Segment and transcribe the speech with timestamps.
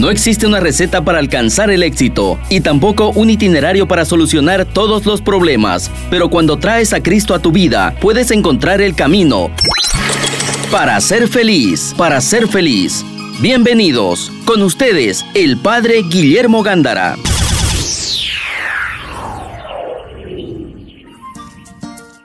[0.00, 5.04] No existe una receta para alcanzar el éxito y tampoco un itinerario para solucionar todos
[5.04, 9.50] los problemas, pero cuando traes a Cristo a tu vida, puedes encontrar el camino
[10.70, 13.04] para ser feliz, para ser feliz.
[13.42, 17.18] Bienvenidos, con ustedes, el Padre Guillermo Gándara.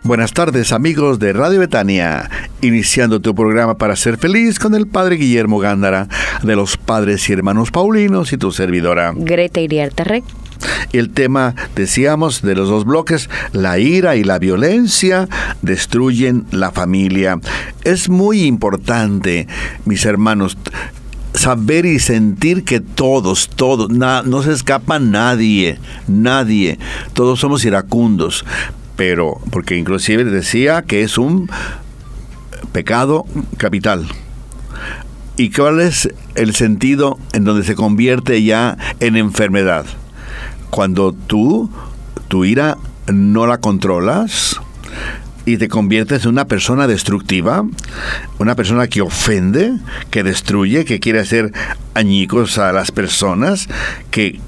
[0.05, 2.29] Buenas tardes amigos de Radio Betania,
[2.61, 6.07] iniciando tu programa para ser feliz con el Padre Guillermo Gándara,
[6.43, 9.13] de los Padres y Hermanos Paulinos y tu servidora.
[9.15, 10.23] Greta Iriarte Rey.
[10.93, 15.27] El tema, decíamos, de los dos bloques, la ira y la violencia
[15.63, 17.39] destruyen la familia.
[17.83, 19.47] Es muy importante,
[19.85, 20.55] mis hermanos,
[21.33, 26.77] saber y sentir que todos, todos, no se escapa nadie, nadie,
[27.15, 28.45] todos somos iracundos
[28.95, 31.49] pero porque inclusive decía que es un
[32.71, 33.25] pecado
[33.57, 34.07] capital.
[35.37, 39.85] ¿Y cuál es el sentido en donde se convierte ya en enfermedad?
[40.69, 41.69] Cuando tú,
[42.27, 44.59] tu ira no la controlas
[45.45, 47.65] y te conviertes en una persona destructiva,
[48.39, 49.73] una persona que ofende,
[50.09, 51.51] que destruye, que quiere hacer
[51.93, 53.67] añicos a las personas,
[54.11, 54.39] que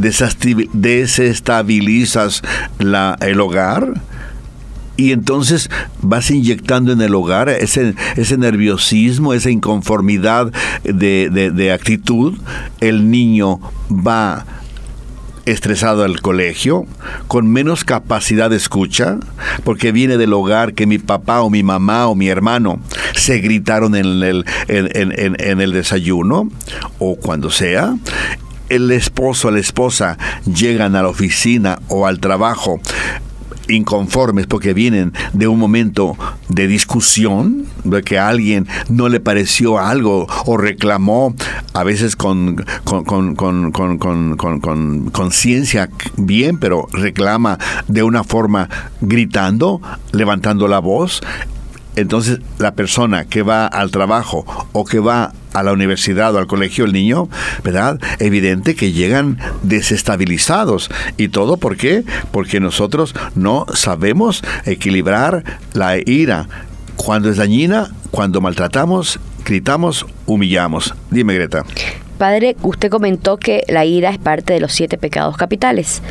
[0.00, 2.42] desestabilizas
[2.78, 4.00] la, el hogar
[4.96, 5.70] y entonces
[6.02, 10.52] vas inyectando en el hogar ese, ese nerviosismo, esa inconformidad
[10.84, 12.34] de, de actitud,
[12.80, 14.44] el niño va
[15.46, 16.86] estresado al colegio,
[17.28, 19.18] con menos capacidad de escucha,
[19.64, 22.80] porque viene del hogar que mi papá o mi mamá o mi hermano
[23.14, 26.48] se gritaron en el, en, en el desayuno
[26.98, 27.96] o cuando sea,
[28.70, 32.80] el esposo o la esposa llegan a la oficina o al trabajo
[33.68, 36.16] inconformes porque vienen de un momento
[36.48, 41.34] de discusión, de que a alguien no le pareció algo o reclamó,
[41.72, 42.64] a veces con
[45.12, 48.68] conciencia bien, pero reclama de una forma
[49.00, 49.80] gritando,
[50.12, 51.20] levantando la voz.
[51.96, 56.46] Entonces la persona que va al trabajo o que va a la universidad o al
[56.46, 57.28] colegio el niño,
[57.64, 57.98] ¿verdad?
[58.18, 60.90] Evidente que llegan desestabilizados.
[61.16, 62.04] ¿Y todo por qué?
[62.30, 66.48] Porque nosotros no sabemos equilibrar la ira.
[66.96, 70.94] Cuando es dañina, cuando maltratamos, gritamos, humillamos.
[71.10, 71.64] Dime, Greta.
[72.18, 76.02] Padre, usted comentó que la ira es parte de los siete pecados capitales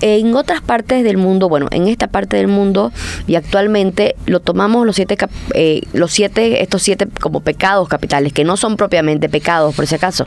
[0.00, 2.92] en otras partes del mundo, bueno, en esta parte del mundo
[3.26, 5.16] y actualmente lo tomamos los siete,
[5.54, 9.94] eh, los siete, estos siete como pecados capitales, que no son propiamente pecados, por si
[9.94, 10.26] acaso.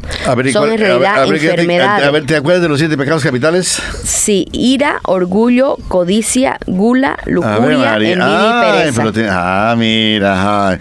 [0.52, 2.08] son en realidad enfermedades.
[2.08, 3.82] A ver, ¿te acuerdas de los siete pecados capitales?
[4.04, 9.72] Sí, ira, orgullo, codicia, gula, lujuria, envidia y pereza.
[9.72, 10.80] ah, mira.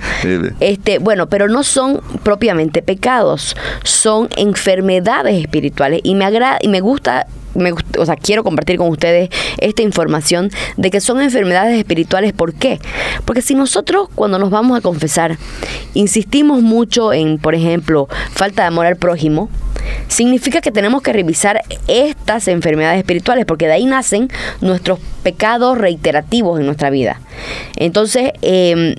[0.60, 6.80] Este, bueno, pero no son propiamente pecados, son enfermedades espirituales y me agrada y me
[6.80, 12.32] gusta me, o sea, quiero compartir con ustedes esta información de que son enfermedades espirituales.
[12.32, 12.80] ¿Por qué?
[13.24, 15.38] Porque si nosotros cuando nos vamos a confesar
[15.94, 19.48] insistimos mucho en, por ejemplo, falta de amor al prójimo,
[20.08, 24.28] significa que tenemos que revisar estas enfermedades espirituales porque de ahí nacen
[24.60, 27.20] nuestros pecados reiterativos en nuestra vida.
[27.76, 28.94] Entonces, em,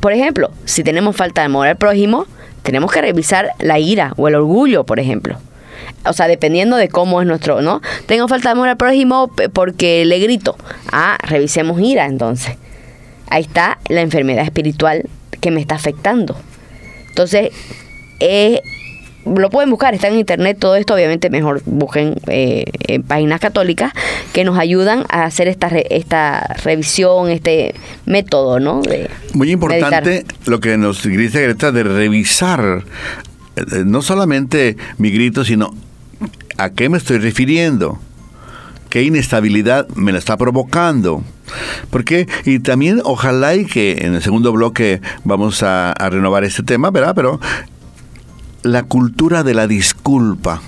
[0.00, 2.26] por ejemplo, si tenemos falta de amor al prójimo,
[2.62, 5.38] tenemos que revisar la ira o el orgullo, por ejemplo
[6.04, 7.80] o sea, dependiendo de cómo es nuestro, ¿no?
[8.06, 10.56] Tengo falta de amor al prójimo porque le grito.
[10.92, 12.56] Ah, revisemos ira entonces.
[13.28, 15.08] Ahí está la enfermedad espiritual
[15.40, 16.36] que me está afectando.
[17.08, 17.50] Entonces,
[18.20, 18.60] eh,
[19.26, 23.92] lo pueden buscar, está en internet todo esto, obviamente mejor busquen eh, en páginas católicas
[24.32, 28.82] que nos ayudan a hacer esta, esta revisión, este método, ¿no?
[29.34, 32.84] Muy importante lo que nos dice Greta de revisar
[33.84, 35.74] no solamente mi grito, sino
[36.58, 37.98] ¿A qué me estoy refiriendo?
[38.88, 41.22] ¿Qué inestabilidad me la está provocando?
[41.90, 46.90] Porque, y también ojalá y que en el segundo bloque vamos a, renovar este tema,
[46.90, 47.14] ¿verdad?
[47.14, 47.40] Pero
[48.62, 50.62] la cultura de la disculpa.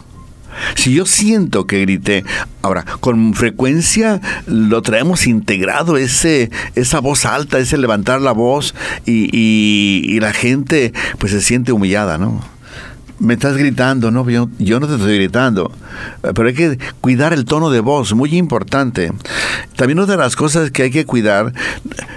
[0.74, 2.24] Si yo siento que grité,
[2.62, 8.74] ahora, con frecuencia lo traemos integrado, ese, esa voz alta, ese levantar la voz
[9.06, 12.57] y, y la gente pues se siente humillada, ¿no?
[13.20, 15.72] Me estás gritando, no, yo, no te estoy gritando,
[16.22, 19.10] pero hay que cuidar el tono de voz, muy importante.
[19.76, 21.52] También otra de las cosas que hay que cuidar,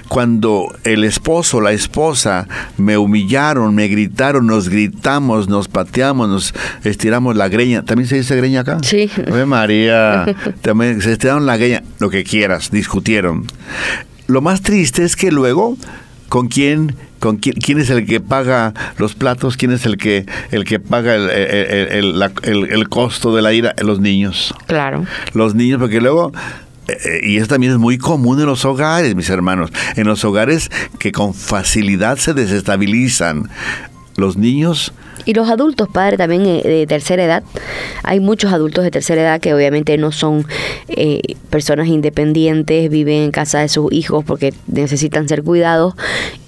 [0.08, 6.54] cuando el esposo la esposa me humillaron, me gritaron, nos gritamos, nos pateamos, nos
[6.84, 8.78] estiramos la greña, ¿también se dice greña acá?
[8.84, 9.10] Sí.
[9.46, 10.26] María,
[10.62, 13.46] también se estiraron la greña, lo que quieras, discutieron.
[14.28, 15.78] Lo más triste es que luego,
[16.30, 20.66] ¿con quién con quién, es el que paga los platos, quién es el que el
[20.66, 24.56] que paga el, el, costo de la ira, los niños.
[24.66, 25.06] Claro.
[25.34, 26.34] Los niños, porque luego
[26.88, 30.26] eh, eh, y eso también es muy común en los hogares, mis hermanos, en los
[30.26, 33.50] hogares que con facilidad se desestabilizan.
[34.18, 34.92] Los niños
[35.26, 37.44] y los adultos, padre, también eh, de tercera edad.
[38.04, 40.46] Hay muchos adultos de tercera edad que obviamente no son
[40.88, 45.96] eh, personas independientes, viven en casa de sus hijos porque necesitan ser cuidados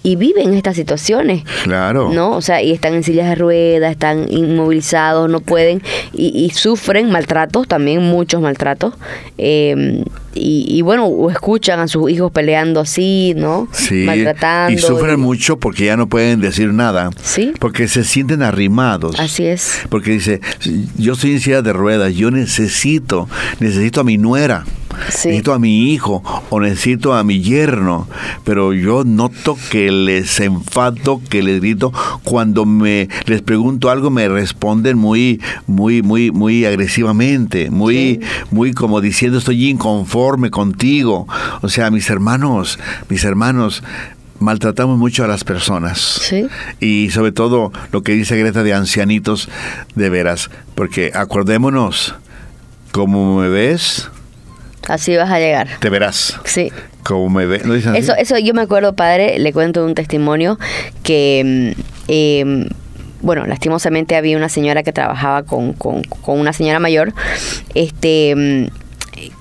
[0.04, 1.44] y viven estas situaciones.
[1.64, 2.12] Claro.
[2.12, 2.31] ¿No?
[2.31, 5.81] O sea, y están en sillas de ruedas, están inmovilizados, no pueden
[6.14, 8.94] y, sufren maltratos, también muchos maltratos.
[9.38, 10.04] Eh,
[10.36, 13.68] y, bueno, o escuchan a sus hijos peleando así, ¿no?
[13.72, 14.04] Sí.
[14.04, 14.74] Maltratando.
[14.74, 17.12] Y sufren mucho porque ya no pueden decir nada.
[17.22, 17.54] Sí.
[17.60, 19.19] Porque se sienten arrimados.
[19.19, 19.81] Así es.
[19.89, 20.42] Porque dice,
[20.98, 23.27] yo soy en silla de ruedas, yo necesito,
[23.60, 24.65] necesito a mi nuera.
[25.07, 28.07] Necesito a mi hijo o necesito a mi yerno,
[28.44, 31.92] pero yo noto que les enfado, que les grito.
[32.24, 38.19] Cuando me les pregunto algo me responden muy, muy, muy, muy agresivamente, muy,
[38.51, 41.27] muy como diciendo estoy inconforme contigo.
[41.63, 42.77] O sea, mis hermanos,
[43.10, 43.83] mis hermanos,
[44.44, 46.34] maltratamos mucho a las personas.
[46.80, 49.50] Y sobre todo lo que dice Greta de ancianitos,
[49.95, 50.50] de veras.
[50.75, 52.16] Porque acordémonos,
[52.92, 54.10] como me ves,
[54.88, 55.68] Así vas a llegar.
[55.80, 56.40] Te verás.
[56.44, 56.72] Sí.
[57.04, 57.63] Como me ves.
[57.95, 60.60] Eso, eso yo me acuerdo, padre, le cuento un testimonio
[61.04, 62.69] que, mm, em,
[63.22, 67.13] bueno, lastimosamente había una señora que trabajaba con, con, con una señora mayor,
[67.74, 68.82] este mm,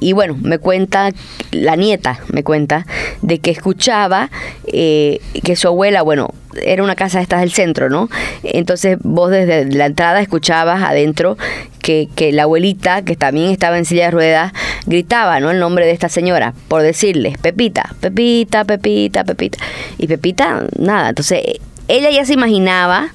[0.00, 1.10] y bueno, me cuenta,
[1.50, 2.86] la nieta me cuenta,
[3.22, 4.30] de que escuchaba
[4.66, 8.08] eh, que su abuela, bueno, era una casa de estas del centro, ¿no?
[8.42, 11.36] Entonces vos desde la entrada escuchabas adentro
[11.80, 14.52] que, la abuelita, que también estaba en silla de ruedas,
[14.86, 15.50] gritaba, ¿no?
[15.50, 19.58] El nombre de esta señora, por decirle, Pepita, Pepita, Pepita, Pepita.
[19.98, 21.10] Y Pepita, nada.
[21.10, 21.42] Entonces
[21.88, 23.08] ella ya se imaginaba,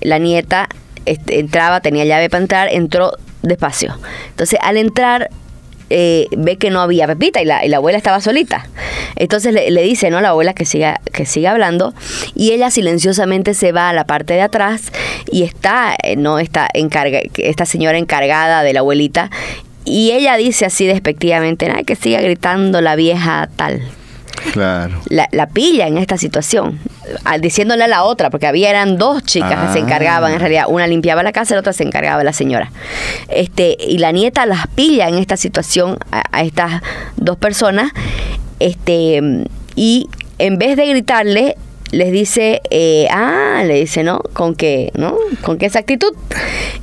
[0.00, 0.68] la nieta
[1.04, 3.12] este, entraba, tenía llave para entrar, entró
[3.42, 3.96] despacio.
[4.30, 5.30] Entonces al entrar
[5.90, 8.66] eh, ve que no había Pepita y la, abuela estaba solita.
[9.16, 10.18] Entonces le, dice ¿no?
[10.18, 11.94] a la abuela que siga, que siga hablando
[12.34, 14.92] y ella silenciosamente se va a la parte de atrás
[15.30, 16.38] y está, eh, ¿no?
[16.38, 19.30] está encarga, esta señora encargada de la abuelita
[19.84, 23.82] y ella dice así despectivamente, que siga gritando la vieja tal.
[24.52, 25.00] Claro.
[25.08, 26.80] La, la, pilla en esta situación,
[27.40, 30.40] diciéndole a la otra, porque había eran dos chicas que se encargaban, en ah.
[30.40, 32.70] realidad, una limpiaba la casa y la otra se encargaba de la señora.
[33.28, 36.82] Este, y la nieta las pilla en esta situación a, estas
[37.16, 37.92] dos personas,
[38.60, 39.20] este,
[39.76, 40.08] y
[40.38, 41.56] en vez de gritarle,
[41.94, 44.18] les dice, eh, ah, le dice, ¿no?
[44.32, 45.16] ¿Con qué, no?
[45.42, 46.12] ¿Con qué exactitud?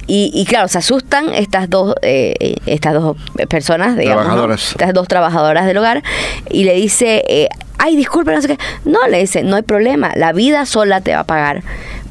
[0.07, 3.17] Y, y claro, se asustan estas dos, eh, estas dos
[3.49, 4.71] personas, digamos, trabajadoras.
[4.71, 6.01] estas dos trabajadoras del hogar,
[6.49, 8.57] y le dice, eh, ay, disculpe, no sé qué.
[8.85, 11.61] No, le dice, no hay problema, la vida sola te va a pagar,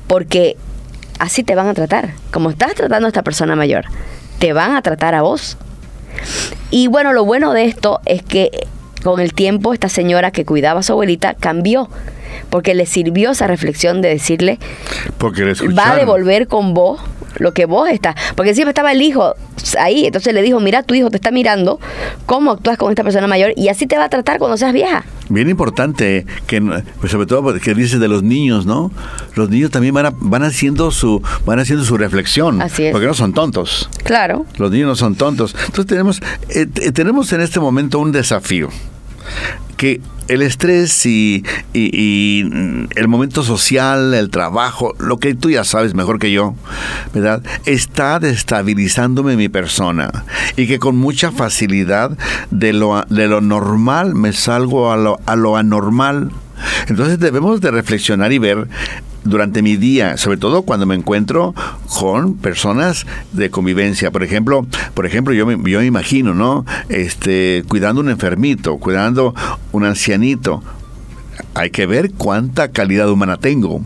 [0.06, 0.58] porque
[1.18, 2.10] así te van a tratar.
[2.30, 3.86] Como estás tratando a esta persona mayor,
[4.38, 5.56] te van a tratar a vos.
[6.70, 8.50] Y bueno, lo bueno de esto es que
[9.02, 11.88] con el tiempo esta señora que cuidaba a su abuelita cambió
[12.50, 14.58] porque le sirvió esa reflexión de decirle,
[15.18, 17.00] porque va a devolver con vos
[17.38, 18.14] lo que vos estás.
[18.34, 19.34] Porque siempre estaba el hijo
[19.78, 21.78] ahí, entonces le dijo, mira, tu hijo te está mirando,
[22.26, 25.04] cómo actúas con esta persona mayor y así te va a tratar cuando seas vieja.
[25.28, 26.60] Bien importante, que
[26.98, 28.90] pues sobre todo que dices de los niños, ¿no?
[29.34, 32.92] Los niños también van, van haciendo su van haciendo su reflexión, así es.
[32.92, 33.88] porque no son tontos.
[34.02, 34.44] Claro.
[34.56, 35.54] Los niños no son tontos.
[35.66, 38.70] Entonces tenemos eh, tenemos en este momento un desafío
[39.76, 41.42] que el estrés y,
[41.74, 46.54] el momento social, el trabajo, lo que tú ya sabes mejor que yo,
[47.12, 47.42] ¿verdad?
[47.64, 50.24] Está destabilizándome mi persona
[50.56, 52.16] y que con mucha facilidad
[52.52, 56.30] de lo, de lo normal me salgo a lo, a lo anormal.
[56.86, 58.68] Entonces debemos de reflexionar y ver
[59.24, 61.54] durante mi día, sobre todo cuando me encuentro
[61.98, 64.10] con personas de convivencia.
[64.10, 66.64] Por ejemplo, por ejemplo, yo me, yo me imagino, ¿no?
[66.88, 69.34] Este, cuidando un enfermito, cuidando
[69.72, 70.62] un ancianito.
[71.54, 73.82] Hay que ver cuánta calidad humana tengo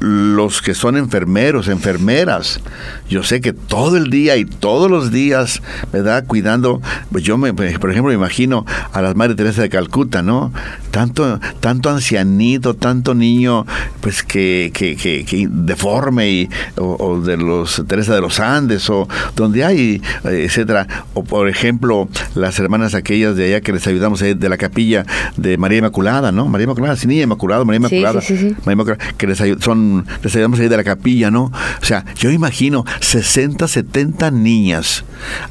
[0.00, 2.60] los que son enfermeros, enfermeras.
[3.08, 6.24] Yo sé que todo el día y todos los días, ¿verdad?
[6.26, 6.80] Cuidando,
[7.12, 10.52] pues yo, me, por ejemplo, me imagino a las Madres Teresa de Calcuta, ¿no?
[10.90, 13.66] Tanto, tanto ancianito, tanto niño,
[14.00, 19.64] pues que, que, que, deforme, y, o, de los Teresa de los Andes, o donde
[19.64, 20.86] hay, etcétera.
[21.12, 25.04] O por ejemplo, las hermanas aquellas de allá que les ayudamos de la capilla
[25.36, 26.46] de María Inmaculada, ¿no?
[26.46, 29.89] María Inmaculada, sí, niña Inmaculada, María Inmaculada, María Inmaculada que les ayudan, son
[30.22, 31.44] les ayudamos ahí de la capilla, ¿no?
[31.44, 35.04] O sea, yo imagino 60, 70 niñas,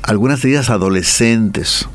[0.04, 1.88] algunas de ellas adolescentes,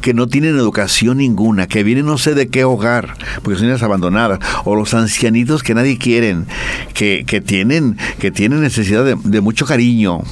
[0.00, 3.82] que no tienen educación ninguna, que vienen no sé de qué hogar, porque son niñas
[3.82, 6.46] abandonadas, o los ancianitos que nadie quieren,
[6.92, 10.22] que, que tienen, que tienen necesidad de, de mucho cariño.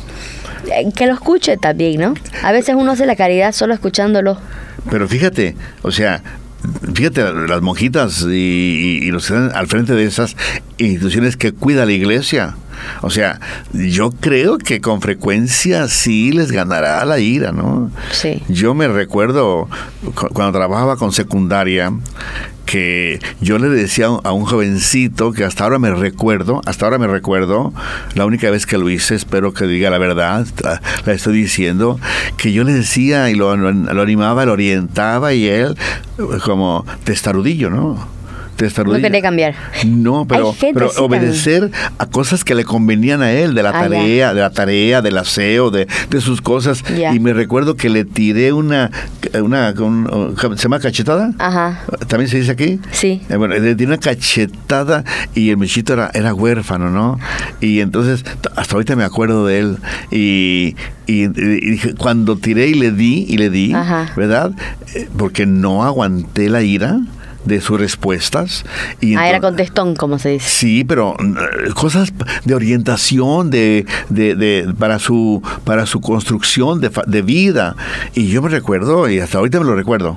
[0.67, 2.15] Eh, Que lo escuche también, ¿no?
[2.43, 4.39] A veces uno hace la caridad solo escuchándolo.
[4.91, 6.23] Pero fíjate, o sea,
[6.95, 10.37] fíjate las monjitas y, y- y los que están al frente de esas
[10.79, 12.57] instituciones que cuida la iglesia.
[13.03, 13.41] O sea,
[13.73, 17.91] yo creo que con frecuencia sí les ganará la ira, ¿no?
[18.13, 18.43] Sí.
[18.49, 19.69] Yo me recuerdo
[20.15, 21.93] cu- cuando trabajaba con secundaria
[22.67, 27.09] que yo le decía a un- jovencito que hasta ahora me recuerdo, hasta ahora me
[27.09, 27.73] recuerdo,
[28.15, 31.99] la única vez que lo hice, espero que diga la verdad, la, la estoy diciendo,
[32.37, 35.77] que yo le decía y lo, lo- lo animaba, lo orientaba y él
[36.45, 38.20] como testarudillo, ¿no?
[38.87, 39.55] No quería cambiar.
[39.87, 40.77] No, pero, también.
[40.99, 43.89] obedecer a cosas que le convenían a él, de la Ah, ya.
[43.89, 46.83] tarea, de la tarea, del aseo, de, de sus cosas.
[46.97, 47.15] Ya.
[47.15, 48.91] Y me recuerdo que le tiré una,
[49.43, 51.33] una, un- ¿se llama cachetada?
[51.39, 51.81] Ajá.
[52.09, 52.79] ¿También se dice aquí?
[52.93, 53.23] Sí.
[53.29, 57.19] Eh, bueno, le tiré una cachetada y el muchito era, era huérfano, ¿no?
[57.61, 58.25] Y entonces,
[58.57, 59.77] hasta ahorita me acuerdo de él.
[60.11, 60.77] Y,
[61.07, 64.13] y- y dije, cuando tiré y le di, y le di, Ajá.
[64.17, 64.53] ¿verdad?
[64.95, 66.99] Eh, Porque no aguanté la ira
[67.45, 68.65] de sus respuestas.
[69.01, 70.49] Y Ah, era contestón, como se dice.
[70.49, 72.13] Sí, pero eh, cosas
[72.45, 77.77] de orientación, de, de, de- para su para su construcción de, de vida.
[78.15, 80.17] Y yo me recuerdo, y hasta ahorita me lo recuerdo,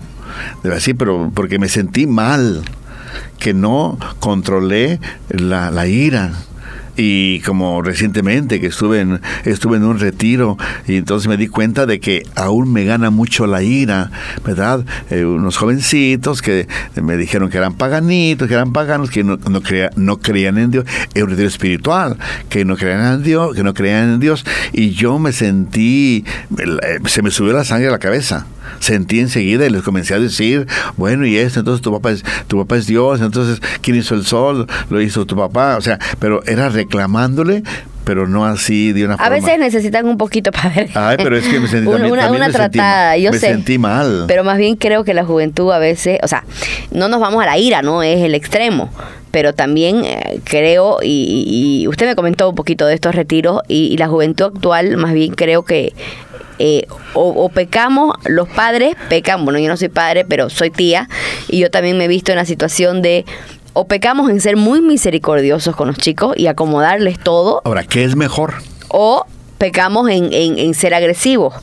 [0.64, 2.62] de verdad, sí, pero porque me sentí mal,
[3.40, 5.00] que no controlé
[5.30, 6.32] la, la ira.
[6.96, 10.58] Y como recientemente que estuve en, estuve en un retiro
[10.88, 14.12] y entonces me di cuenta de que aún me gana mucho la ira,
[14.46, 14.86] ¿verdad?
[15.10, 16.68] Eh, unos jovencitos que
[17.02, 20.70] me dijeron que eran paganitos, que eran paganos, que no, no, crea- no creían en
[20.72, 22.18] Dios, es un retiro espiritual,
[22.50, 24.46] que no creían en Dios, que no creían en Dios.
[24.72, 26.26] Y yo me sentí,
[26.60, 28.46] eh, se me subió la sangre a la cabeza.
[28.80, 30.68] Sentí enseguida y les comencé a decir,
[30.98, 34.26] bueno, y esto, entonces tu papá es, tu papá es Dios, entonces ¿quién hizo el
[34.26, 34.68] sol?
[34.90, 37.64] Lo hizo tu papá, o sea, pero era reclamándole,
[38.04, 39.36] pero no así de una A forma.
[39.36, 40.90] veces necesitan un poquito para ver.
[40.94, 43.22] Ay, pero es que me sentí una, también- una, también una me sentí tratada, mal.
[43.22, 43.48] yo Me sé.
[43.48, 44.26] sentí mal.
[44.28, 46.44] Pero más bien creo que la juventud a veces, o sea,
[46.92, 48.04] no nos vamos a la ira, ¿no?
[48.04, 48.90] Es el extremo.
[49.32, 53.62] Pero también eh, creo, y, y- y usted me comentó un poquito de estos retiros,
[53.68, 55.94] y, y la juventud actual, más bien creo que
[56.60, 61.10] eh, o, o pecamos, los padres pecan, bueno, yo no soy padre, pero soy tía,
[61.48, 63.26] y yo también me he visto en la situación de,
[63.74, 68.16] o pecamos en ser muy misericordiosos con los chicos y acomodarles todo, Ahora, ¿qué es
[68.16, 68.54] mejor?
[68.90, 69.26] o
[69.58, 71.54] pecamos en, en- en ser agresivos.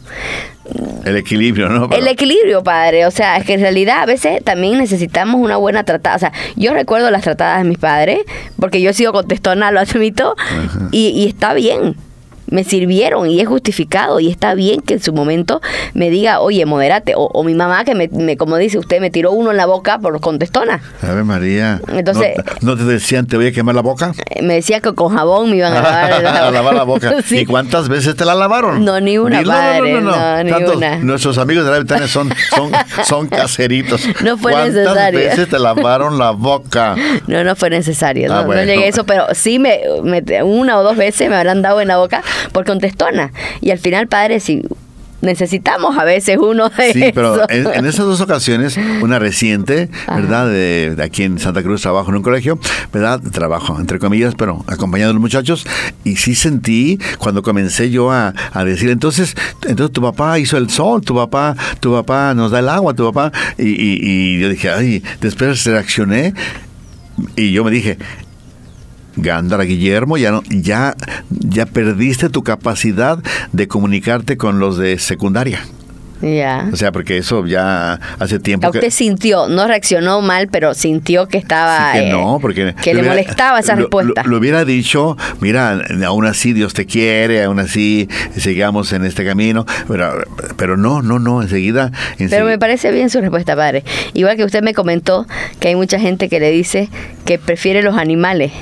[1.05, 1.89] El equilibrio, ¿no?
[1.89, 3.05] Pero- El equilibrio, padre.
[3.07, 6.17] O sea, es que en realidad a veces también necesitamos una buena tratada.
[6.17, 8.21] O sea, yo recuerdo las tratadas de mis padres,
[8.59, 10.35] porque yo he sido contestona, lo admito,
[10.93, 11.97] y, y está bien.
[12.49, 15.61] Me sirvieron y es justificado y está bien que en su momento
[15.95, 17.15] me diga, oye, moderate.
[17.15, 19.67] O, o mi mamá que me, me- como dice usted, me tiró uno en la
[19.67, 20.81] boca por contestona.
[21.03, 21.81] Ave María.
[21.93, 24.13] Entonces- ¿No, no te decían te voy a quemar la boca?
[24.31, 27.15] Eh, Me decía que con jabón me iban a lavar, a lavar la boca.
[27.25, 27.41] Sí.
[27.41, 28.85] ¿Y cuántas veces te la lavaron?
[28.85, 30.97] No, ni una, padre, no, ni Tantos- una.
[30.99, 32.73] Nuestros amigos de la ventana son, son,
[33.05, 34.03] son caseritos.
[34.25, 35.21] No fue ¿Cuántas necesario.
[35.21, 36.97] veces te lavaron la boca?
[37.29, 40.79] No, no fue necesario, no, Ah, no llegué a eso, pero sí me, me- una
[40.79, 42.23] o dos veces me habrán dado en la boca
[42.53, 43.33] por contestona.
[43.61, 44.63] Y al final, padre, si
[45.23, 50.49] necesitamos a veces uno de Sí, pero en, en esas dos ocasiones, una reciente, ¿verdad?
[50.49, 52.59] De, de aquí en Santa Cruz trabajo en un colegio,
[52.91, 53.21] ¿verdad?
[53.31, 55.67] Trabajo, entre comillas, pero acompañado de los muchachos.
[56.05, 59.37] Y sí sentí cuando comencé yo a, a decir, entonces,
[59.69, 63.05] entonces tu papá hizo el sol, tu papá, tu papá nos da el agua, tu
[63.13, 63.31] papá.
[63.59, 66.33] Y, y- y yo dije, ay, después reaccioné
[67.37, 67.99] y yo me dije,
[69.17, 70.95] Gándara Guillermo, ya, no, ya,
[71.31, 73.19] ya perdiste tu capacidad
[73.53, 75.61] de comunicarte con los de secundaria.
[76.23, 76.69] Ya.
[76.71, 81.39] O sea, porque eso ya hace tiempo usted sintió, no reaccionó mal, pero sintió que
[81.39, 81.95] estaba.
[81.95, 84.23] Sí que eh, no, porque que le hubiera- molestaba esa lo- respuesta.
[84.25, 89.25] Lo, lo hubiera dicho, mira, aún así Dios te quiere, aún así sigamos en este
[89.25, 90.13] camino, pero,
[90.59, 93.83] pero no, no, no, enseguida, Pero enseguida- me parece bien su respuesta, padre.
[94.13, 95.27] Igual que usted me comentó
[95.59, 96.91] que hay mucha gente que le dice
[97.25, 98.53] que prefiere los animales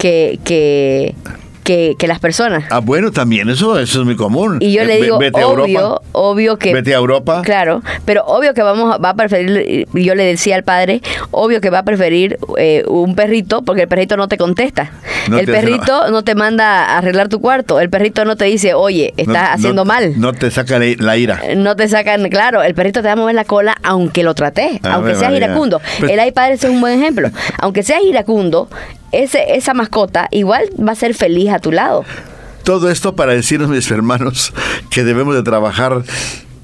[0.00, 1.14] que, que,
[1.62, 2.64] que, que las personas.
[2.70, 4.58] Ah, bueno, también eso, eso es muy común.
[4.60, 6.72] Y yo Eh, le digo, vete a obvio, Europa, obvio que...
[6.72, 7.42] Vete a Europa.
[7.44, 11.60] Claro, pero obvio que vamos va a preferir, y yo le decía al padre, obvio
[11.60, 14.90] que va a preferir eh, un perrito porque el perrito no te contesta.
[15.28, 18.36] No el te hace- perrito no te manda a arreglar tu cuarto, el perrito no
[18.36, 20.18] te dice, oye, estás no- haciendo mal.
[20.18, 21.40] No te saca la, ira.
[21.56, 24.80] No te sacan, claro, el perrito te va a mover la cola aunque lo trates,
[24.82, 25.46] Ave aunque seas María.
[25.46, 25.80] iracundo.
[26.00, 27.28] Pues- el iPad ese es un buen ejemplo.
[27.58, 28.68] Aunque seas iracundo,
[29.12, 32.04] ese, esa mascota igual va a ser feliz a tu lado.
[32.64, 34.52] Todo esto para decirnos, mis hermanos,
[34.90, 36.02] que debemos de trabajar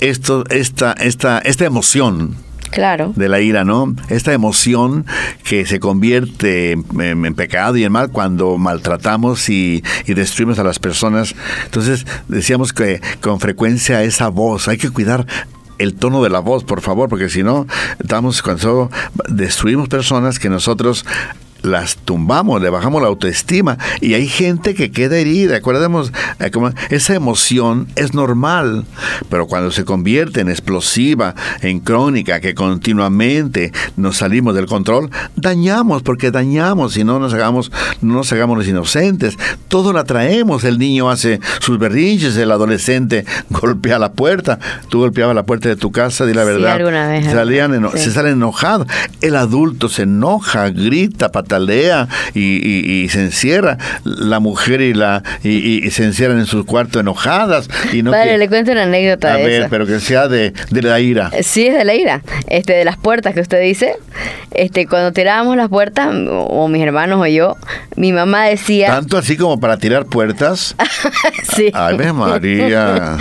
[0.01, 2.37] esto, esta, esta, esta emoción
[2.71, 3.13] Claro.
[3.17, 3.95] de la ira, ¿no?
[4.09, 5.07] Esta emoción
[5.45, 6.85] que se convierte en,
[7.25, 11.35] en pecado y en mal cuando maltratamos y, y destruimos a las personas.
[11.65, 15.27] Entonces, decíamos que con frecuencia esa voz, hay que cuidar
[15.79, 17.67] el tono de la voz, por favor, porque si no,
[18.01, 18.91] estamos cuando
[19.29, 21.05] destruimos personas que nosotros
[21.67, 25.57] las tumbamos, le bajamos la autoestima y hay gente que queda herida.
[25.57, 26.51] Acordemos, eh,
[26.91, 28.85] esa emoción es normal,
[29.29, 36.03] pero cuando se convierte en explosiva, en crónica, que continuamente nos salimos del control, dañamos,
[36.03, 37.71] porque dañamos y no nos hagamos,
[38.01, 39.37] no nos hagamos los inocentes.
[39.69, 40.65] Todo la traemos.
[40.65, 44.59] El niño hace sus berrinches, el adolescente golpea la puerta.
[44.89, 46.79] Tú golpeabas la puerta de tu casa, di la verdad.
[47.09, 47.99] vez, Salían sí.
[47.99, 48.87] Se salen enojados.
[49.21, 51.56] El adulto se enoja, grita, patalea
[52.35, 53.79] y, y- y se encierra.
[54.05, 57.69] La mujer y la y, se encierran en su cuarto enojadas.
[57.93, 59.67] Y no Padre, que- le cuento una anécdota a de ver, eso.
[59.71, 61.31] pero que sea de, de la ira.
[61.43, 62.23] Sí, es de la ira.
[62.49, 63.95] Este, de las puertas que usted dice.
[64.53, 67.57] Este, cuando tirábamos las puertas, o, mis hermanos o yo,
[67.97, 68.89] mi mamá decía.
[68.89, 70.75] Tanto así como para tirar puertas.
[71.55, 71.71] sí.
[71.75, 73.17] Ay, María.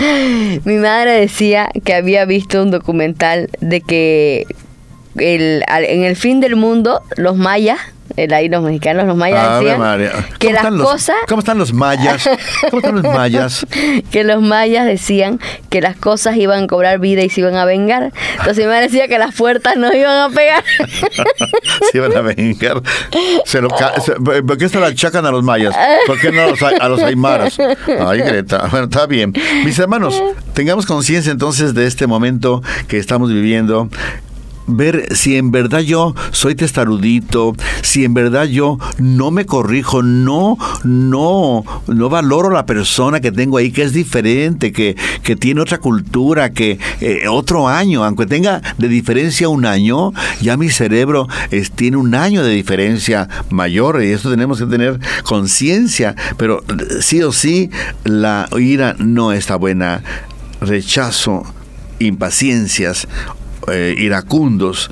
[0.64, 4.46] Mi madre decía que había visto un documental de que
[5.16, 7.78] el, en el fin del mundo los mayas,
[8.16, 9.98] el, ahí los mexicanos, los mayas decían
[10.38, 12.28] que ¿Cómo las los- cosas, ¿Cómo están los mayas?
[12.70, 13.66] ¿Cómo están los mayas?
[14.10, 17.64] que los mayas decían que las cosas iban a cobrar vida y se iban a
[17.64, 18.12] vengar.
[18.38, 20.62] Entonces mi madre decía que las puertas no iban a pegar.
[21.90, 22.82] Se iban a vengar.
[23.44, 23.68] Se lo
[24.04, 25.74] se- ¿Por qué se la achacan a los mayas?
[26.06, 27.58] ¿Por qué no a los, a los aymaras?
[28.00, 28.66] Ay, Greta.
[28.70, 29.32] Bueno, está bien.
[29.64, 30.20] Mis hermanos,
[30.54, 33.88] tengamos conciencia entonces de este momento que estamos viviendo.
[34.66, 40.58] Ver si en verdad yo soy testarudito, si en verdad yo no me corrijo, no,
[40.84, 45.78] no, no valoro la persona que tengo ahí, que es diferente, que, que tiene otra
[45.78, 51.28] cultura, que eh, otro año, aunque tenga de diferencia un año, ya mi cerebro
[51.74, 56.62] tiene un año de diferencia mayor y eso tenemos que tener conciencia, pero
[57.00, 57.70] sí o sí
[58.04, 60.02] la ira no está buena,
[60.60, 61.44] rechazo,
[61.98, 63.08] impaciencias,
[63.68, 64.90] eh, iracundos,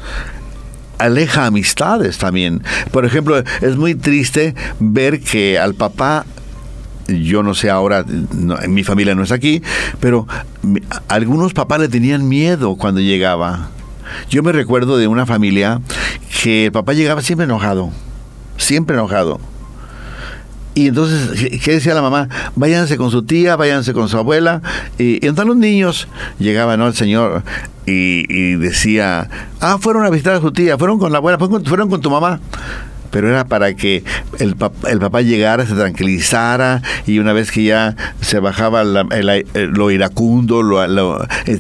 [0.98, 2.62] aleja amistades también.
[2.90, 6.24] Por ejemplo, es muy triste ver que al papá
[7.06, 8.04] yo no sé ahora,
[8.68, 9.62] mi familia no es aquí,
[10.00, 10.26] pero
[11.08, 13.68] algunos papás le tenían miedo cuando llegaba.
[14.30, 15.80] Yo me recuerdo de una familia
[16.42, 17.90] que el papá llegaba siempre enojado,
[18.56, 19.40] siempre enojado.
[20.74, 22.28] Y entonces, ¿qué- ¿qué decía la mamá?
[22.56, 24.60] Váyanse con su tía, váyanse con su abuela.
[24.98, 26.08] Y, entonces los niños
[26.38, 26.88] llegaban, ¿no?
[26.88, 27.42] El señor
[27.86, 29.28] y, decía,
[29.60, 32.40] ah, fueron a visitar a su tía, fueron con la abuela, fueron con tu mamá.
[33.14, 34.02] Pero era para que
[34.40, 39.06] el, pap- el papá llegara, se tranquilizara y una vez que ya se bajaba la-
[39.12, 40.84] el- el- lo iracundo, lo,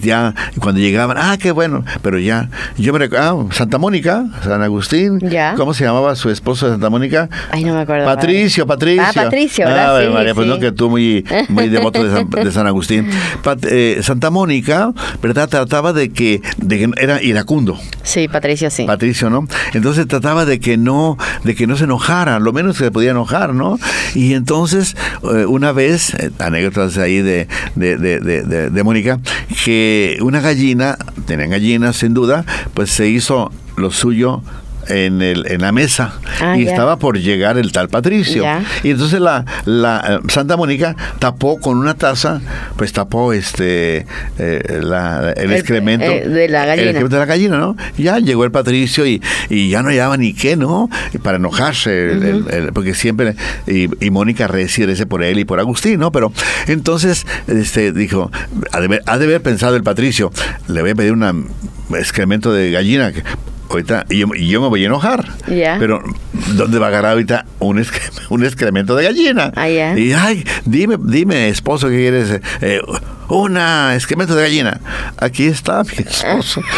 [0.02, 4.62] ya cuando llegaban, ah, qué bueno, pero ya, yo me recuerdo, ah, Santa Mónica, San
[4.62, 5.54] Agustín, Ya.
[5.56, 7.28] ¿cómo se llamaba su esposo de Santa Mónica?
[7.52, 8.04] Ay, no me acuerdo.
[8.06, 9.02] Patricio, Patricio.
[9.06, 9.68] Ah, Patricio.
[9.68, 13.08] Ave Sí, María, pues no que tú muy, muy devoto de San, de San Agustín.
[13.44, 15.48] Pat- eh, Santa Mónica, ¿verdad?
[15.48, 17.78] Trataba de que, de que era iracundo.
[18.02, 18.84] Sí, Patricio, sí.
[18.84, 19.46] Patricio, ¿no?
[19.72, 23.10] Entonces trataba de que no, de que no se enojara, lo menos que se podía
[23.12, 23.78] enojar, ¿no?
[24.14, 24.96] Y entonces,
[25.34, 29.20] eh, una vez, eh, anécdotas ahí de, de, de, de, de- de Mónica,
[29.64, 34.42] que una gallina, tenían gallinas sin duda, pues se hizo lo suyo
[34.88, 36.70] en, el, en la mesa Ah, y ya.
[36.70, 38.42] estaba por llegar el tal Patricio.
[38.42, 38.62] Ya.
[38.82, 42.40] Y entonces la, la eh, Santa Mónica tapó con una taza,
[42.76, 44.06] pues tapó este
[44.38, 46.82] eh, la- el, El- excremento eh, de la gallina.
[46.82, 47.76] el excremento de la gallina, ¿no?
[47.96, 50.88] Ya llegó el Patricio y, y ya no hallaba ni qué, ¿no?
[51.22, 55.44] Para enojarse, el- el- el- porque siempre, y, y Mónica recibe ese por él y
[55.44, 56.10] por Agustín, ¿no?
[56.12, 56.32] Pero
[56.66, 58.30] entonces este dijo,
[58.72, 60.30] ha de, haber, ha de haber pensado el Patricio,
[60.68, 61.48] le voy a pedir un
[61.94, 63.12] excremento de gallina.
[63.70, 65.24] Ahorita, y yo, y yo me voy a enojar.
[65.78, 66.02] Pero,
[66.54, 69.52] ¿dónde va a agarrar ahorita un, excre- un excremento de gallina?
[69.56, 69.98] Ah.
[69.98, 72.40] Y, ay, dime, dime, esposo, ¿qué quieres?
[72.60, 72.80] Eh,
[73.28, 74.80] una excremento de gallina.
[75.18, 76.60] Aquí está mi esposo.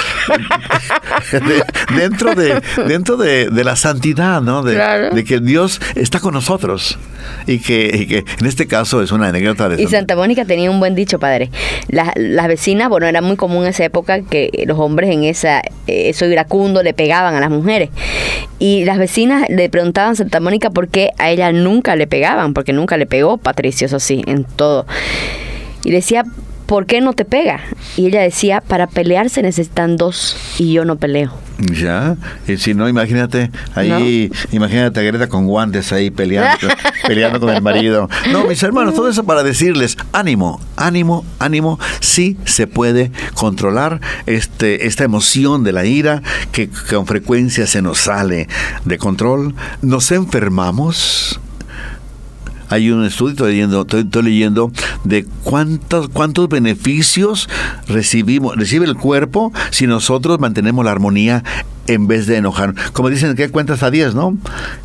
[1.33, 1.65] De-
[1.97, 4.63] dentro de, dentro de, de la santidad, ¿no?
[4.63, 5.11] De, Claro.
[5.11, 6.99] de que Dios está con nosotros.
[7.47, 10.71] Y que, y que en este caso es una anécdota de Y Santa Mónica tenía
[10.71, 11.51] un buen dicho, padre.
[11.89, 15.61] Las, las vecinas, bueno, era muy común en esa época que los hombres en esa,
[15.87, 17.91] eh, eso iracundo le pegaban a las mujeres.
[18.59, 22.55] Y las vecinas le preguntaban a Santa Mónica por qué a ella nunca le pegaban,
[22.55, 24.87] porque nunca le pegó Patricio, eso sí, en todo.
[25.87, 26.25] Y decía,
[26.67, 27.61] ¿por qué no te pega?
[27.97, 31.33] Y ella decía, para pelear se necesitan dos y yo no peleo.
[31.59, 32.17] Ya,
[32.49, 36.67] y si no, imagínate, ahí, imagínate a Greta con guantes ahí peleando,
[37.07, 38.11] peleando con el marido.
[38.33, 44.89] No, mis hermanos, todo eso para decirles, ánimo, ánimo, ánimo, sí se puede controlar este,
[44.89, 46.21] esta emoción de la ira
[46.51, 48.49] que con frecuencia se nos sale
[48.85, 49.55] de control.
[49.83, 51.39] Nos enfermamos
[52.69, 54.73] hay un estudio, estoy leyendo, estoy, leyendo
[55.05, 57.49] de cuántos, cuántos beneficios
[57.87, 61.45] recibimos, recibe el cuerpo si nosotros mantenemos la armonía
[61.87, 62.75] en vez de enojar.
[62.93, 64.37] Como dicen que cuentas a 10, ¿no?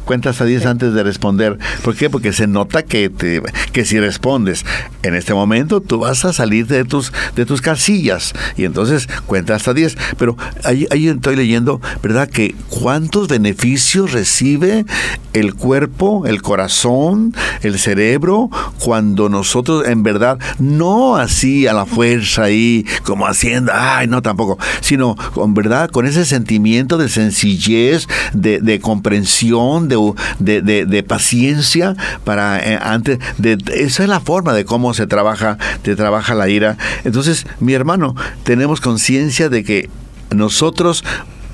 [0.06, 1.58] Cuentas a 10 antes de responder.
[1.84, 2.10] ¿Por qué?
[2.10, 4.66] Porque se nota que, te, que si respondes
[5.04, 8.34] en este momento, tú vas a salir de tus, de tus casillas.
[8.58, 9.98] Y entonces cuentas hasta 10.
[10.18, 12.30] Pero ahí, ahí estoy leyendo, ¿verdad?
[12.30, 14.86] Que cuántos beneficios recibe
[15.34, 22.44] el cuerpo, el corazón, el cerebro, cuando nosotros en verdad, no así a la fuerza
[22.44, 28.80] ahí, como haciendo, ay, no tampoco, sino con verdad, con ese sentimiento de sencillez, de,
[28.82, 35.08] comprensión, de, de, paciencia para eh, antes de esa es la forma de cómo se
[35.08, 36.78] trabaja, se trabaja la ira.
[37.04, 39.90] Entonces, mi hermano, tenemos conciencia de que
[40.30, 41.04] nosotros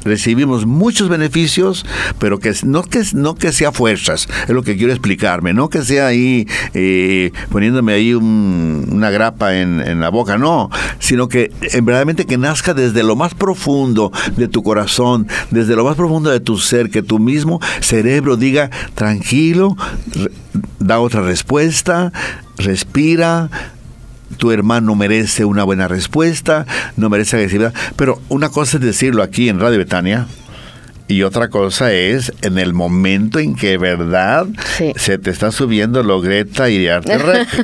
[0.08, 1.86] recibimos muchos beneficios,
[2.20, 5.84] pero que no que no que sea fuerzas, es lo que quiero explicarme, no que
[5.84, 12.26] sea ahí eh, poniéndome ahí una grapa en, la boca, no, sino que en verdaderamente
[12.26, 16.58] que nazca desde lo más profundo de tu corazón, desde lo más profundo de tu
[16.58, 19.76] ser, que tu mismo cerebro diga tranquilo,
[20.80, 22.12] da otra respuesta,
[22.58, 23.50] respira,
[24.38, 27.74] tu hermano merece una buena respuesta, no merece agresividad.
[27.96, 30.28] Pero una cosa es decirlo aquí en Radio Betania,
[31.08, 34.48] y otra cosa es en el momento en que, ¿verdad?
[34.96, 37.18] Se te está subiendo logreta y arte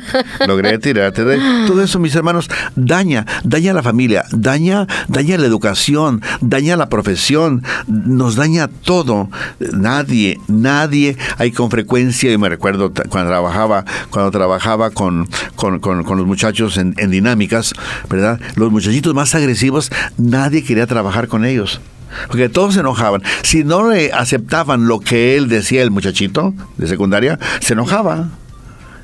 [0.46, 6.22] logreta y arte Todo eso, mis hermanos, daña, daña la familia, daña, daña la educación,
[6.40, 9.28] daña la profesión, nos daña todo.
[9.72, 16.26] Nadie, nadie, hay con frecuencia, y me recuerdo cuando trabajaba, cuando trabajaba con, con, los
[16.26, 17.74] muchachos en, en dinámicas,
[18.08, 18.40] ¿verdad?
[18.56, 21.80] Los muchachitos más agresivos, nadie quería trabajar con ellos
[22.28, 23.22] porque todos se enojaban.
[23.42, 28.28] Si no le aceptaban lo que él decía, el muchachito de secundaria, se enojaba.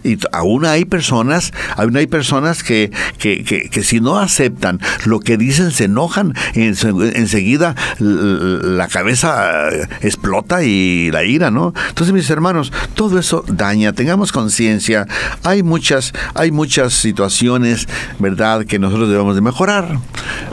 [0.03, 5.37] Y aún hay personas, aún hay personas que, que, que, si no aceptan lo que
[5.37, 9.69] dicen, se enojan, enseguida la cabeza
[10.01, 11.75] explota y la ira, ¿no?
[11.89, 15.07] Entonces, mis hermanos, todo eso daña, tengamos conciencia.
[15.45, 19.99] Hay muchas, hay muchas situaciones, ¿verdad?, que nosotros debemos de mejorar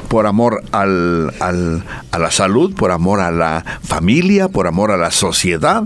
[0.07, 4.97] por amor al, al, a la salud, por amor a la familia, por amor a
[4.97, 5.83] la sociedad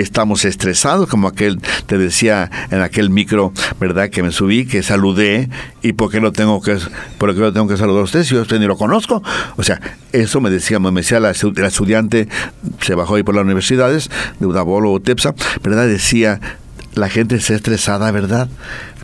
[0.00, 4.10] estamos estresados, como aquel te decía en aquel micro, ¿verdad?
[4.10, 5.48] Que me subí, que saludé,
[5.82, 6.78] y por qué lo tengo que,
[7.18, 9.22] por qué lo tengo que saludar a usted si yo usted ni lo conozco.
[9.56, 9.80] O sea,
[10.12, 12.28] eso me decía, me decía la, estudiante,
[12.80, 15.86] se bajó ahí por las universidades, de Udabolo o Tepsa, ¿verdad?
[15.86, 16.40] Decía,
[16.94, 18.48] la gente está estresada, ¿verdad?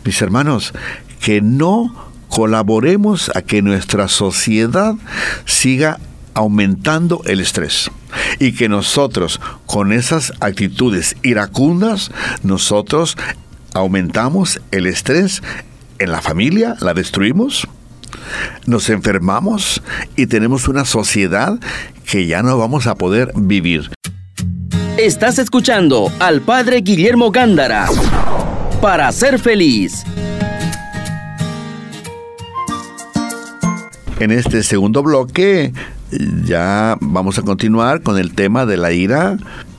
[0.03, 0.73] Mis hermanos,
[1.19, 1.93] que no
[2.29, 4.95] colaboremos a que nuestra sociedad
[5.45, 5.99] siga
[6.35, 7.89] aumentando el estrés.
[8.39, 12.11] Y que nosotros, con esas actitudes iracundas,
[12.43, 13.17] nosotros
[13.73, 15.41] aumentamos el estrés
[15.97, 17.67] en la familia, la destruimos,
[18.65, 19.81] nos enfermamos
[20.15, 21.57] y tenemos una sociedad
[22.05, 23.91] que ya no vamos a poder vivir.
[24.97, 27.87] Estás escuchando al padre Guillermo Gándara
[28.81, 30.03] para ser feliz.
[34.19, 35.73] En este segundo bloque
[36.43, 39.37] ya vamos a continuar con el tema de la ira.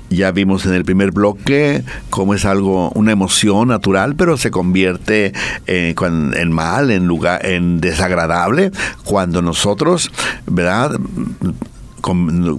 [0.08, 5.32] Ya vimos en el primer bloque cómo es algo, una emoción natural, pero se convierte
[5.66, 8.70] en, mal, en lugar, en desagradable,
[9.04, 10.12] cuando nosotros,
[10.46, 10.92] ¿verdad?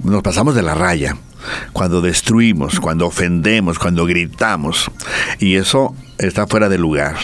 [0.04, 1.16] nos pasamos de la raya
[1.72, 4.92] cuando destruimos, cuando ofendemos, cuando gritamos.
[5.40, 7.16] Y eso está fuera de lugar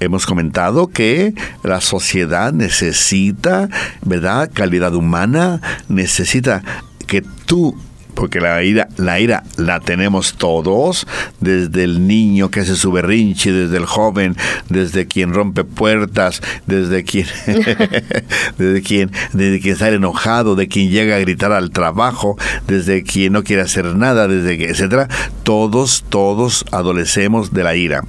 [0.00, 3.68] hemos comentado que la sociedad necesita,
[4.02, 4.50] ¿verdad?
[4.52, 6.62] Calidad humana, necesita
[7.06, 7.76] que tú
[8.16, 11.06] porque la ira, la ira la tenemos todos,
[11.38, 14.36] desde el niño que hace su berrinche, desde el joven,
[14.70, 17.26] desde quien rompe puertas, desde quien,
[18.58, 23.34] desde quien, desde quien sale enojado, de quien llega a gritar al trabajo, desde quien
[23.34, 25.08] no quiere hacer nada, desde que, etcétera.
[25.42, 28.02] Todos, todos adolecemos de la ira.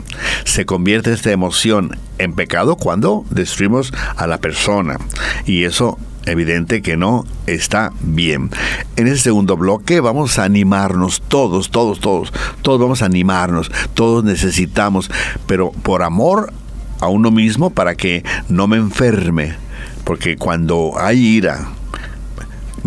[0.46, 4.98] Se convierte esta emoción en pecado cuando destruimos a la persona.
[5.46, 6.00] Y eso
[6.32, 8.50] evidente que no está bien.
[8.96, 14.24] En ese segundo bloque vamos a animarnos todos, todos, todos, todos vamos a animarnos, todos
[14.24, 15.10] necesitamos,
[15.46, 16.54] pero por amor
[17.00, 19.56] a uno mismo para que no me enferme,
[20.04, 21.70] porque cuando hay ira,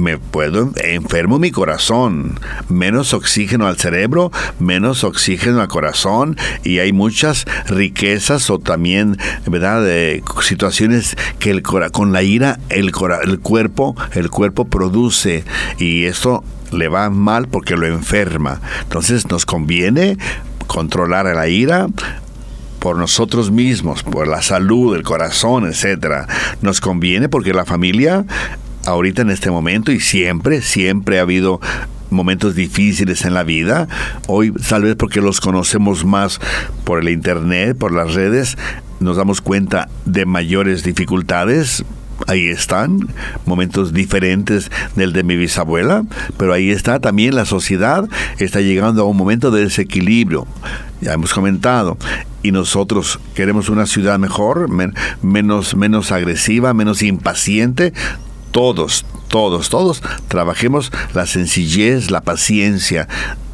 [0.00, 6.92] me puedo enfermo mi corazón, menos oxígeno al cerebro, menos oxígeno al corazón y hay
[6.92, 9.84] muchas riquezas o también, ¿verdad?
[9.84, 12.92] De situaciones que el con la ira el,
[13.24, 15.44] el cuerpo el cuerpo produce
[15.78, 18.60] y esto le va mal porque lo enferma.
[18.82, 20.16] Entonces nos conviene
[20.66, 21.88] controlar la ira,
[22.78, 26.26] por nosotros mismos, por la salud, el corazón, etcétera.
[26.62, 28.24] Nos conviene porque la familia
[28.86, 31.60] ahorita en este momento y siempre, siempre ha habido
[32.10, 33.88] momentos difíciles en la vida.
[34.26, 36.40] Hoy, tal vez porque los conocemos más
[36.84, 38.56] por el Internet, por las redes,
[38.98, 41.84] nos damos cuenta de mayores dificultades.
[42.26, 43.08] Ahí están,
[43.46, 46.04] momentos diferentes del de mi bisabuela,
[46.36, 48.06] pero ahí está también la sociedad,
[48.38, 50.46] está llegando a un momento de desequilibrio,
[51.00, 51.96] ya hemos comentado,
[52.42, 54.68] y nosotros queremos una ciudad mejor,
[55.22, 57.94] menos, menos agresiva, menos impaciente,
[58.50, 63.08] todos, todos, todos trabajemos la sencillez, la paciencia.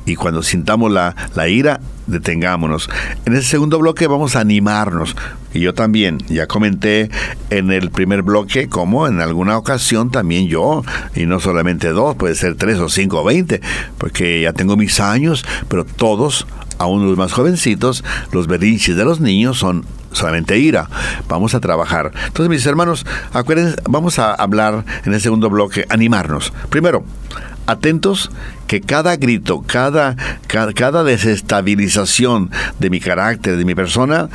[0.05, 2.89] Y cuando sintamos la, la ira, detengámonos.
[3.25, 5.17] En ese segundo bloque vamos a animarnos.
[5.53, 7.11] Y yo también, ya comenté
[7.51, 12.35] en el primer bloque como en alguna ocasión también yo, y no solamente dos, puede
[12.35, 13.61] ser tres o cinco o veinte,
[13.99, 16.47] porque ya tengo mis años, pero todos,
[16.79, 19.85] aún los más jovencitos, los berrinches de los niños son
[20.17, 20.89] solamente ira.
[21.29, 22.13] Vamos a trabajar.
[22.27, 26.53] Entonces, mis hermanos, acuérdense, vamos a hablar en el segundo bloque, animarnos.
[26.71, 27.05] Primero,
[27.67, 28.31] atentos
[28.67, 34.29] que cada grito, cada, cada, desestabilización de mi carácter, de mi persona,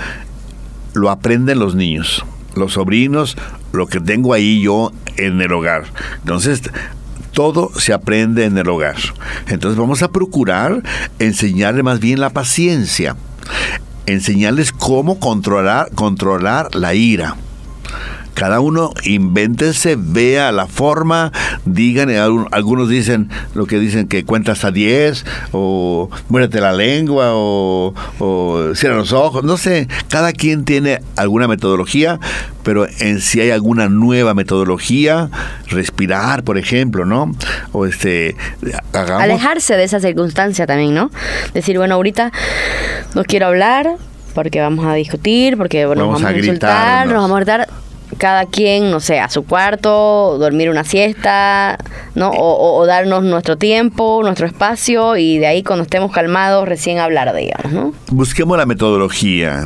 [0.94, 2.24] lo aprenden los niños,
[2.56, 3.38] los sobrinos,
[3.72, 5.86] lo que tengo ahí yo en el hogar.
[6.20, 6.62] Entonces,
[7.34, 8.98] todo se aprende en el hogar.
[9.48, 10.84] Entonces vamos a procurar
[11.18, 13.16] enseñarle más bien la paciencia
[14.06, 17.36] enseñarles cómo controlar, controlar la ira.
[18.34, 21.32] Cada uno invéntese, vea la forma,
[21.66, 22.10] digan,
[22.52, 28.76] algunos dicen lo que dicen que cuenta hasta 10, o muérete la lengua, o, o
[28.76, 32.20] cierra los ojos, no sé, cada quien tiene alguna metodología,
[32.64, 35.30] pero en si hay alguna nueva metodología,
[35.68, 37.34] respirar, por ejemplo, ¿no?
[37.72, 38.36] O este,
[38.94, 41.12] Alejarse de esa circunstancia también, ¿no?
[41.54, 42.32] Decir, bueno, ahorita
[43.16, 43.96] no quiero hablar,
[44.34, 47.68] porque vamos a discutir, porque nos vamos, a, insultar, nos vamos a gritar
[48.22, 51.80] cada quien, no sé, a su cuarto, dormir una siesta,
[52.14, 52.30] ¿no?
[52.30, 57.74] O, darnos nuestro tiempo, nuestro espacio y de ahí cuando estemos calmados recién hablar, digamos,
[57.74, 57.94] ¿no?
[58.12, 59.66] Busquemos la metodología.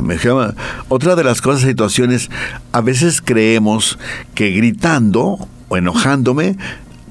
[0.88, 2.30] Otra de las cosas, situaciones,
[2.72, 3.98] a veces creemos
[4.34, 5.36] que gritando
[5.68, 6.56] o enojándome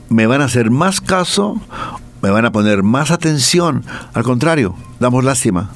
[0.10, 1.62] me van a hacer más caso,
[2.23, 3.86] me van a poner más atención.
[4.15, 5.69] Al contrario, damos lástima.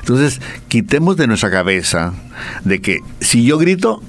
[0.00, 2.12] Entonces, quitemos de nuestra cabeza
[2.64, 4.02] de que si yo grito,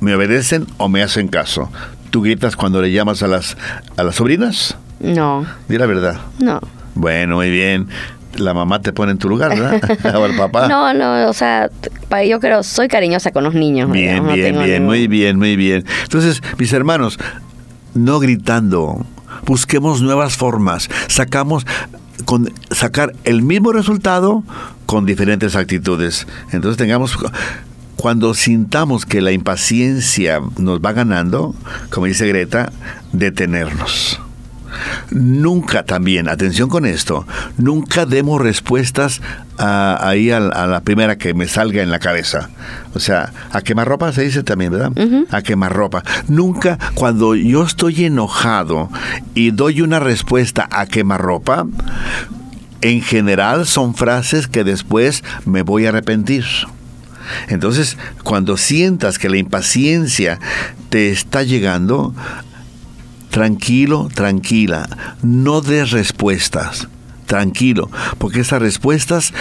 [0.00, 1.70] me obedecen o me hacen caso.
[2.10, 3.56] ¿Tú gritas cuando le llamas a las,
[3.96, 4.76] a las sobrinas?
[5.00, 5.46] No.
[5.68, 6.16] Di la verdad.
[6.38, 6.60] No.
[6.94, 7.88] Bueno, muy bien.
[8.36, 10.16] La mamá te pone en tu lugar, ¿verdad?
[10.16, 10.68] o el papá.
[10.68, 11.70] No, no, o sea,
[12.26, 13.90] yo creo, soy cariñosa con los niños.
[13.90, 15.84] Bien, bien, bien, muy bien, muy bien.
[16.04, 17.18] Entonces, mis hermanos,
[17.94, 19.04] no gritando,
[19.44, 21.66] busquemos nuevas formas, sacamos,
[22.24, 24.42] con sacar el mismo resultado
[24.86, 26.26] con diferentes actitudes.
[26.52, 27.16] Entonces tengamos
[27.98, 31.54] cuando sintamos que la impaciencia nos va ganando,
[31.90, 32.72] como dice Greta,
[33.12, 34.20] detenernos.
[35.10, 39.20] Nunca también, atención con esto, nunca demos respuestas
[39.58, 42.50] ahí a, la primera que me salga en la cabeza.
[42.94, 44.92] O sea, a quemarropa se dice también, ¿verdad?
[45.32, 46.04] A quemarropa.
[46.28, 48.90] Nunca cuando yo estoy enojado
[49.34, 51.66] y doy una respuesta a quemarropa,
[52.80, 56.44] en general son frases que después me voy a arrepentir.
[57.48, 60.38] Entonces, cuando sientas que la impaciencia
[60.88, 62.14] te está llegando,
[63.30, 64.88] tranquilo, tranquila,
[65.22, 66.88] no des respuestas,
[67.26, 69.32] tranquilo, porque esas respuestas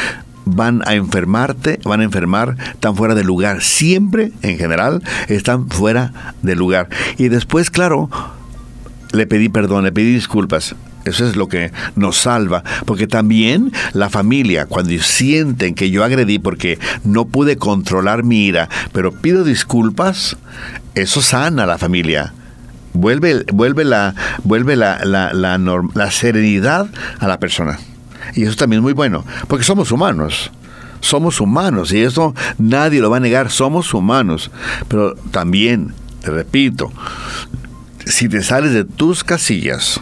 [0.46, 3.62] van a enfermarte, van a enfermar, están fuera de lugar.
[3.62, 6.90] Siempre, en general, están fuera de lugar.
[7.18, 8.10] Y después, claro,
[9.12, 10.76] le pedí perdón, le pedí disculpas.
[11.08, 16.40] Eso es lo que nos salva, porque también la familia, cuando sienten que yo agredí
[16.40, 20.38] porque no pude controlar mi ira, pero pido disculpas,
[20.96, 22.34] eso sana a la familia.
[22.94, 26.88] Vuelve, vuelve, la, vuelve la, la, la serenidad
[27.20, 27.80] a la persona.
[28.36, 30.52] Y eso también es muy bueno, porque somos humanos
[31.00, 34.52] somos humanos y eso nadie lo va a negar, somos humanos.
[34.88, 36.92] Pero también, te repito,
[38.06, 40.02] si te sales de tus casillas,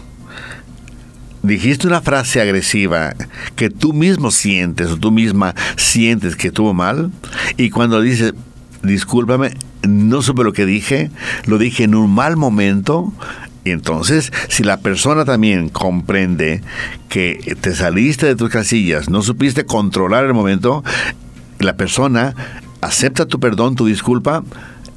[1.45, 3.13] dijiste una frase agresiva
[3.55, 7.11] que tú mismo sientes o tú misma sientes que estuvo mal
[7.57, 8.33] y cuando dices,
[8.83, 9.53] discúlpame,
[9.83, 11.11] no supe lo que dije,
[11.45, 13.13] lo dije en un mal momento,
[13.63, 16.61] Y entonces, si la persona también comprende
[17.09, 20.83] que te saliste de tus casillas, no supiste controlar el momento,
[21.57, 22.35] la persona
[22.81, 24.43] acepta tu perdón, tu disculpa,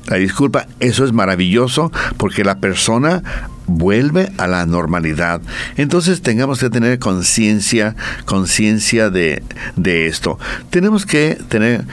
[0.08, 3.22] la disculpa, eso es maravilloso porque la persona
[3.66, 5.40] vuelve a la normalidad.
[5.76, 7.94] Entonces tengamos que tener conciencia,
[8.24, 9.42] conciencia de,
[9.76, 10.38] de esto.
[10.70, 11.84] Tenemos que tener,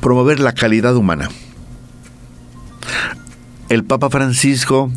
[0.00, 1.28] promover la calidad humana.
[3.68, 4.90] El Papa Francisco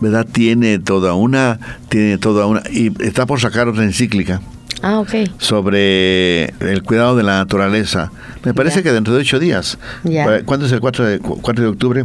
[0.00, 0.26] ¿verdad?
[0.30, 4.40] Tiene toda una, tiene toda una, y está por sacar otra encíclica.
[4.82, 5.04] Ah.
[5.38, 8.10] Sobre el cuidado de la naturaleza.
[8.44, 9.78] Me parece que dentro de ocho días.
[10.44, 12.04] ¿Cuándo es el 4 de, 4 de octubre?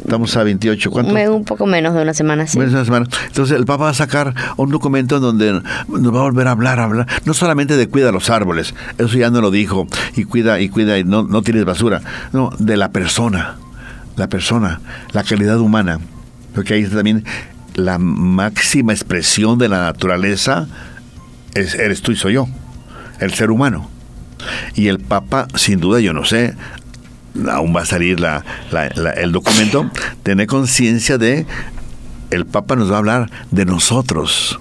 [0.00, 0.90] Estamos a 28.
[0.90, 1.14] ¿Cuánto?
[1.34, 2.58] Un poco menos de una semana, sí.
[2.58, 3.06] Menos de una semana.
[3.26, 5.52] Entonces el Papa va a sacar un documento donde
[5.88, 9.16] nos va a volver a hablar, a hablar, no solamente de cuida los árboles, eso
[9.16, 9.86] ya no lo dijo,
[10.16, 12.00] y cuida, y cuida, y no, no tires basura,
[12.32, 13.56] no, de la persona,
[14.16, 14.80] la persona,
[15.12, 16.00] la calidad humana
[16.56, 17.22] porque ahí está también
[17.74, 20.66] la máxima expresión de la naturaleza,
[21.56, 22.48] es, eres tú y soy yo,
[23.20, 23.90] el ser humano.
[24.74, 26.54] Y el Papa, sin duda, yo no sé,
[27.50, 28.44] aún va a salir la,
[29.16, 29.90] el documento,
[30.22, 31.46] tener conciencia de,
[32.30, 34.60] el Papa nos va a hablar de nosotros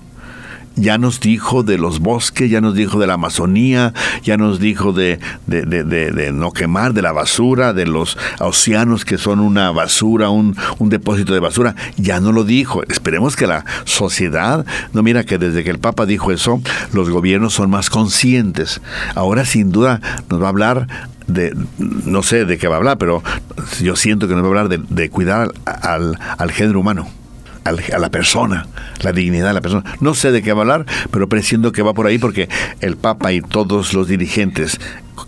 [0.76, 4.94] ya nos dijo de los bosques, ya nos dijo de la Amazonía, ya nos dijo
[4.94, 10.56] de, de, no quemar, de la basura, de los océanos que son una basura, un,
[10.80, 12.84] depósito de basura, ya no lo dijo.
[12.84, 16.62] Esperemos que la sociedad, no mira que desde que el Papa dijo eso,
[16.94, 18.82] los gobiernos son más conscientes.
[19.16, 20.88] Ahora sin duda nos va a hablar
[21.28, 23.24] de, no sé de qué va a hablar, pero
[23.82, 27.08] yo siento que nos va a hablar de, cuidar al, al género humano
[27.65, 28.67] a la persona,
[29.01, 29.84] la dignidad de la persona.
[29.99, 32.47] No sé de qué va a hablar, pero presiento que va por ahí porque
[32.80, 34.80] el Papa y todos los dirigentes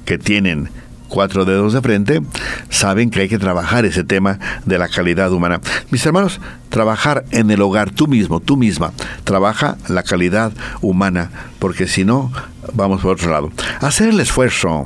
[0.06, 0.70] que tienen
[1.08, 2.22] cuatro dedos de frente,
[2.70, 5.62] saben que hay que trabajar ese tema de la calidad humana.
[5.90, 8.92] Mis hermanos, trabajar en el hogar, tú mismo, tú misma,
[9.24, 12.32] trabaja la calidad humana, porque si no,
[12.74, 13.52] vamos por otro lado.
[13.80, 14.86] Hacer el esfuerzo.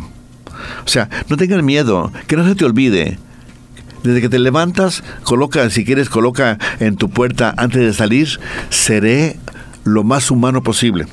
[0.85, 3.17] O sea, no tengan miedo, que no se te olvide
[4.03, 9.37] desde que te levantas, coloca, si quieres, coloca en tu puerta antes de salir, seré
[9.83, 11.07] lo más humano posible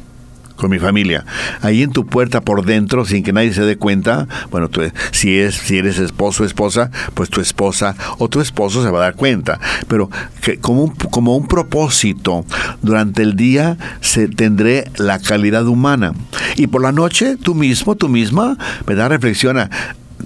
[0.59, 1.24] con mi familia.
[1.62, 4.68] Ahí en tu puerta por dentro, sin que nadie se dé cuenta, bueno,
[5.12, 8.98] si, es, si eres esposo o esposa, pues tu esposa o tu esposo se va
[8.98, 9.59] a dar cuenta.
[9.87, 10.11] Pero
[10.42, 12.44] que como, un, como un propósito,
[12.83, 16.12] durante el día se tendré la calidad humana.
[16.57, 19.11] Y por la noche, tú mismo, tú misma, ¿verdad?
[19.11, 19.70] Reflexiona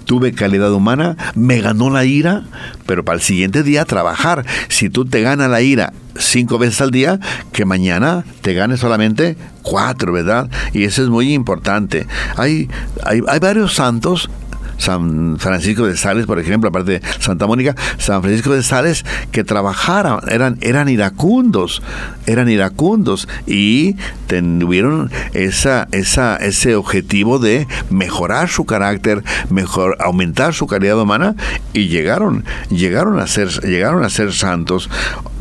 [0.05, 2.43] tuve calidad humana, me ganó la ira,
[2.85, 4.45] pero para el siguiente día trabajar.
[4.69, 7.19] Si tú te ganas la ira cinco veces al día,
[7.51, 10.49] que mañana te gane solamente cuatro, ¿verdad?
[10.73, 12.07] Y eso es muy importante.
[12.37, 12.69] Hay,
[13.03, 14.29] hay, hay varios santos
[14.77, 19.43] San Francisco de Sales, por ejemplo, aparte de Santa Mónica, San Francisco de Sales, que
[19.43, 21.81] trabajaron, eran, eran iracundos,
[22.25, 23.95] eran iracundos y
[24.27, 31.35] tuvieron esa, esa, ese objetivo de mejorar su carácter, mejor, aumentar su calidad humana
[31.73, 34.89] y llegaron, llegaron a ser, llegaron a ser santos.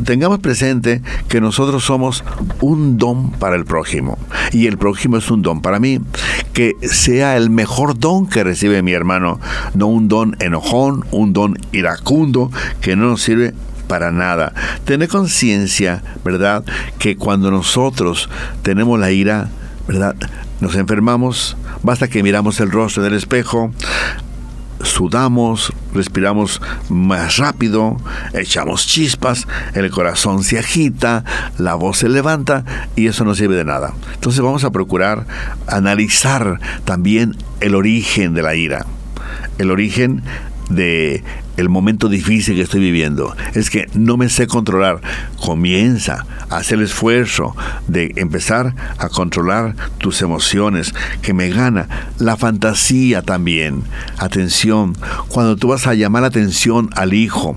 [0.05, 2.25] Tengamos presente que nosotros somos
[2.61, 4.19] un don para el prójimo
[4.53, 6.01] y el prójimo es un don para mí.
[6.53, 11.59] Que sea el mejor don que recibe mi hermano no un don enojón, un don
[11.73, 13.55] iracundo que no nos sirve
[13.93, 14.55] para nada.
[14.85, 16.65] Tener conciencia, ¿verdad?
[16.99, 18.29] Que cuando nosotros
[18.63, 19.49] tenemos la ira,
[19.87, 20.17] ¿verdad?
[20.61, 23.73] Nos enfermamos, basta que miramos el rostro del espejo,
[24.83, 27.97] sudamos, respiramos más rápido,
[28.33, 31.25] echamos chispas, el corazón se agita,
[31.59, 32.65] la voz se levanta
[32.97, 33.93] y eso no sirve de nada.
[34.15, 35.27] Entonces vamos a procurar
[35.67, 38.87] analizar también el origen de la ira
[39.59, 40.23] el origen
[40.71, 41.23] de
[41.57, 43.35] el momento difícil que estoy viviendo.
[43.55, 45.01] Es que no me sé controlar.
[45.37, 47.55] Comienza a hacer el esfuerzo
[47.89, 51.89] de empezar a controlar tus emociones, que me gana
[52.19, 53.83] la fantasía también.
[54.19, 54.97] Atención,
[55.29, 57.57] cuando tú vas a llamar la atención al hijo,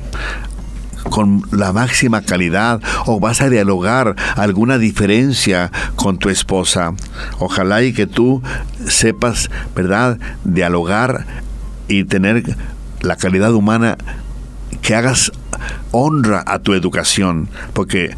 [1.10, 6.93] con la máxima calidad o vas a dialogar alguna diferencia con tu esposa.
[7.38, 8.41] Ojalá y que tú
[8.88, 11.27] sepas, ¿verdad?, dialogar
[11.88, 12.56] y tener
[13.02, 13.98] la calidad humana
[14.82, 15.32] que hagas
[15.91, 18.15] honra a tu educación, porque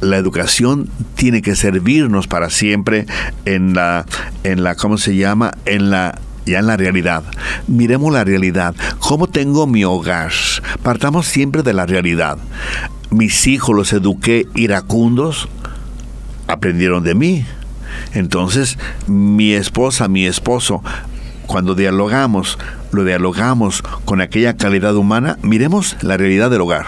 [0.00, 3.06] la educación tiene que servirnos para siempre
[3.44, 4.06] en la
[4.44, 5.52] en la ¿cómo se llama?
[5.64, 7.24] en la ya en la realidad.
[7.66, 8.74] Miremos la realidad.
[9.00, 10.32] ¿Cómo tengo mi hogar?
[10.82, 12.38] Partamos siempre de la realidad.
[13.10, 15.48] Mis hijos los eduqué iracundos,
[16.46, 17.44] aprendieron de mí.
[18.14, 20.82] Entonces, mi esposa, mi esposo,
[21.46, 22.58] cuando dialogamos,
[22.92, 26.86] lo dialogamos con aquella calidad humana, miremos la realidad del hogar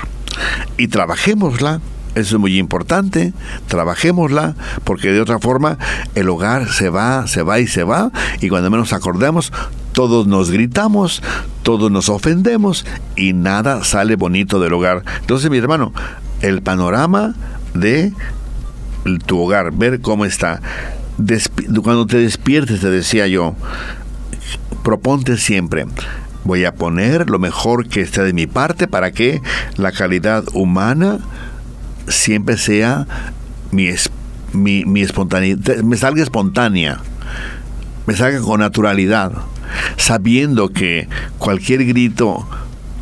[0.76, 1.80] y trabajémosla
[2.14, 3.32] Eso es muy importante,
[3.68, 5.78] trabajémosla, porque de otra forma
[6.16, 9.53] el hogar se va, se va y se va, y cuando menos acordemos,
[9.92, 11.22] todos nos gritamos,
[11.62, 12.84] todos nos ofendemos
[13.14, 15.05] y nada sale bonito del hogar.
[15.20, 15.92] Entonces, mi hermano,
[16.40, 17.34] el panorama
[17.74, 18.12] de
[19.26, 20.61] tu hogar, ver cómo está.
[21.82, 23.55] cuando te despiertes, te decía yo,
[24.83, 25.87] proponte siempre,
[26.45, 29.43] voy a poner lo mejor que esté de mi parte para que
[29.76, 31.18] la calidad humana
[32.09, 33.07] siempre sea
[33.70, 33.89] mi,
[34.53, 37.01] mi, mi espontaneidad, me salga espontánea,
[38.07, 39.33] me salga con naturalidad,
[39.97, 41.09] sabiendo que
[41.39, 42.47] cualquier grito,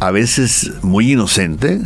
[0.00, 1.80] a veces muy inocente,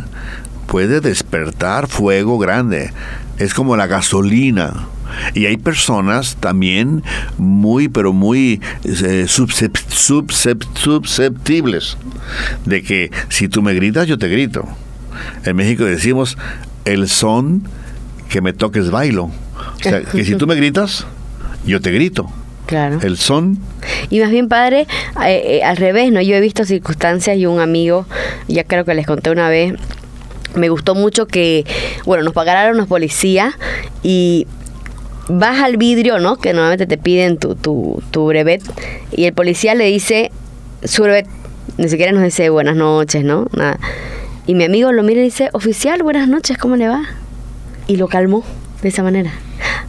[0.67, 2.91] puede despertar fuego grande.
[3.37, 4.87] Es como la gasolina.
[5.33, 7.03] Y hay personas también
[7.37, 11.97] muy, pero muy eh, susceptibles
[12.65, 14.67] de que si tú me gritas, yo te grito.
[15.45, 16.37] En México decimos,
[16.85, 17.63] el son
[18.29, 19.25] que me toques bailo.
[19.25, 21.05] O sea, que si tú me gritas,
[21.65, 22.31] yo te grito.
[22.65, 22.99] Claro.
[23.01, 23.59] El son.
[24.09, 24.87] Y más bien, padre,
[25.25, 26.21] eh, eh, al revés, ¿no?
[26.21, 28.05] Yo he visto circunstancias y un amigo,
[28.47, 29.73] ya creo que les conté una vez,
[30.55, 31.65] me gustó mucho que,
[32.05, 33.53] bueno, nos pagaron los policías
[34.01, 34.47] y
[35.27, 36.37] vas al vidrio, ¿no?
[36.37, 38.61] Que normalmente te piden tu, tu, tu brevet
[39.11, 40.31] y el policía le dice
[40.83, 41.27] su brevet,
[41.77, 43.47] ni siquiera nos dice buenas noches, ¿no?
[43.53, 43.79] Nada.
[44.45, 47.03] Y mi amigo lo mira y dice, oficial, buenas noches, ¿cómo le va?
[47.87, 48.43] Y lo calmó
[48.81, 49.31] de esa manera.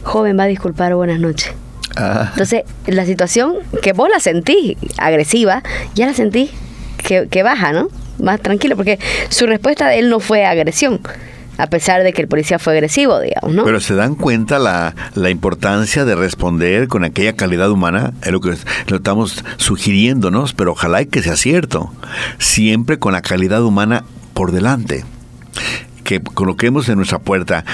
[0.03, 1.51] Joven, va a disculpar, buenas noches.
[1.97, 2.29] Ah.
[2.31, 5.63] Entonces, la situación que vos la sentís agresiva,
[5.93, 6.51] ya la sentís
[6.97, 7.89] que, que baja, ¿no?
[8.17, 11.01] Más tranquilo, porque su respuesta de él no fue agresión
[11.57, 13.63] a pesar de que el policía fue agresivo, digamos, ¿no?
[13.63, 18.41] Pero se dan cuenta la, la importancia de responder con aquella calidad humana, es lo
[18.41, 18.55] que
[18.87, 21.91] lo estamos sugiriéndonos, pero ojalá que sea cierto,
[22.37, 24.03] siempre con la calidad humana
[24.33, 25.05] por delante.
[26.03, 27.65] Que coloquemos en nuestra puerta,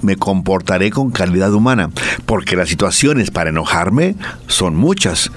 [0.00, 1.90] me comportaré con calidad humana,
[2.26, 4.16] porque las situaciones para enojarme
[4.46, 5.30] son muchas.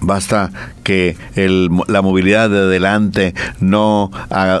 [0.00, 0.50] Basta
[0.84, 4.10] que el, la movilidad de adelante no,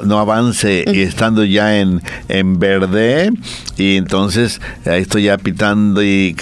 [0.04, 3.30] no avance y estando ya en, en verde
[3.76, 6.34] y entonces ahí estoy ya pitando y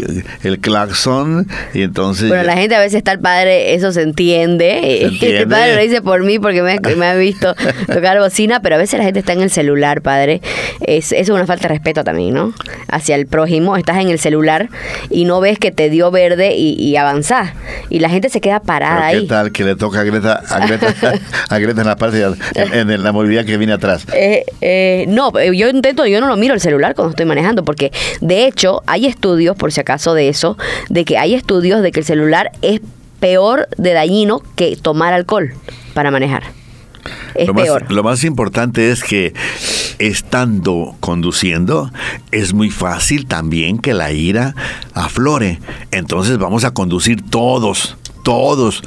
[0.42, 2.28] el claxon y entonces...
[2.28, 5.02] Bueno, la gente a veces está el padre, eso se entiende.
[5.32, 7.54] El padre lo dice por mí porque me, me, ha visto
[7.86, 10.40] tocar bocina, pero a veces la gente está en el celular, padre.
[10.80, 12.52] Es, es una falta de respeto también, ¿no?
[12.88, 14.68] Hacia el prójimo, estás en el celular
[15.10, 17.52] y no ves que te dio verde y, y avanzás.
[17.88, 19.26] Y la gente se queda parada ¿Qué ahí.
[19.26, 20.94] tal que le toca a Greta, a Greta,
[21.48, 22.22] a Greta en la parte,
[22.54, 24.06] en, en, la movilidad que viene atrás?
[24.14, 27.92] Eh, eh, no, yo intento, yo no lo miro el celular cuando estoy manejando, porque
[28.20, 30.56] de hecho hay estudios, por si acaso de eso,
[30.88, 32.80] de que hay estudios de que el celular es
[33.20, 35.54] peor de dañino que tomar alcohol
[35.94, 36.42] para manejar.
[37.34, 37.90] Es lo, peor.
[37.90, 39.32] Lo más importante es que
[39.98, 41.90] estando conduciendo
[42.30, 44.54] es muy fácil también que la ira
[44.94, 45.60] aflore.
[45.90, 48.82] Entonces vamos a conducir todos, todos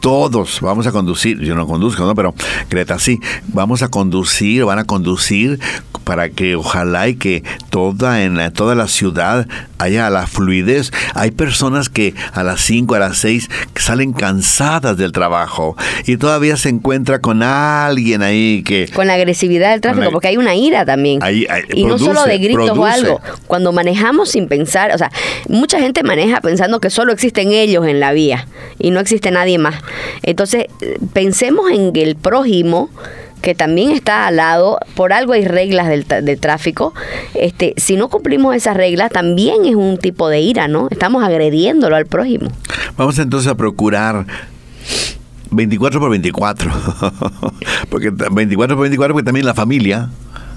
[0.00, 2.14] todos vamos a conducir, yo no conduzco, ¿no?
[2.14, 2.34] Pero
[2.68, 5.60] Greta sí, vamos a conducir, van a conducir
[6.04, 9.46] para que ojalá y que toda en la, toda la ciudad
[9.78, 10.90] haya la fluidez.
[11.14, 15.76] Hay personas que a las 5, a las 6 salen cansadas del trabajo
[16.06, 18.88] y todavía se encuentra con alguien ahí que...
[18.92, 21.20] Con la agresividad del tráfico, la, porque hay una ira también.
[21.30, 22.80] Y produce, no solo de gritos produce.
[22.80, 23.20] o algo.
[23.46, 25.10] Cuando manejamos sin pensar, o sea,
[25.48, 28.46] mucha gente maneja pensando que solo existen ellos en la vía
[28.78, 29.76] y no existe nadie más.
[30.22, 30.66] Entonces,
[31.12, 32.90] pensemos en el prójimo
[33.40, 36.92] que también está al lado, por algo hay reglas del, del, tráfico,
[37.34, 40.88] este, si no cumplimos esas reglas, también es un tipo de ira, ¿no?
[40.90, 42.50] Estamos agrediéndolo al prójimo.
[42.96, 44.26] Vamos entonces a procurar
[45.50, 46.70] 24 por 24,
[47.90, 50.10] porque 24 por 24, porque también la familia,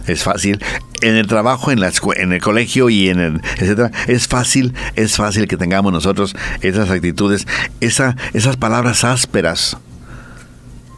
[0.08, 0.64] es fácil
[1.01, 5.16] en el trabajo en la en el colegio y en el etcétera es fácil es
[5.16, 7.47] fácil que tengamos nosotros esas actitudes
[7.80, 9.78] esa, esas palabras ásperas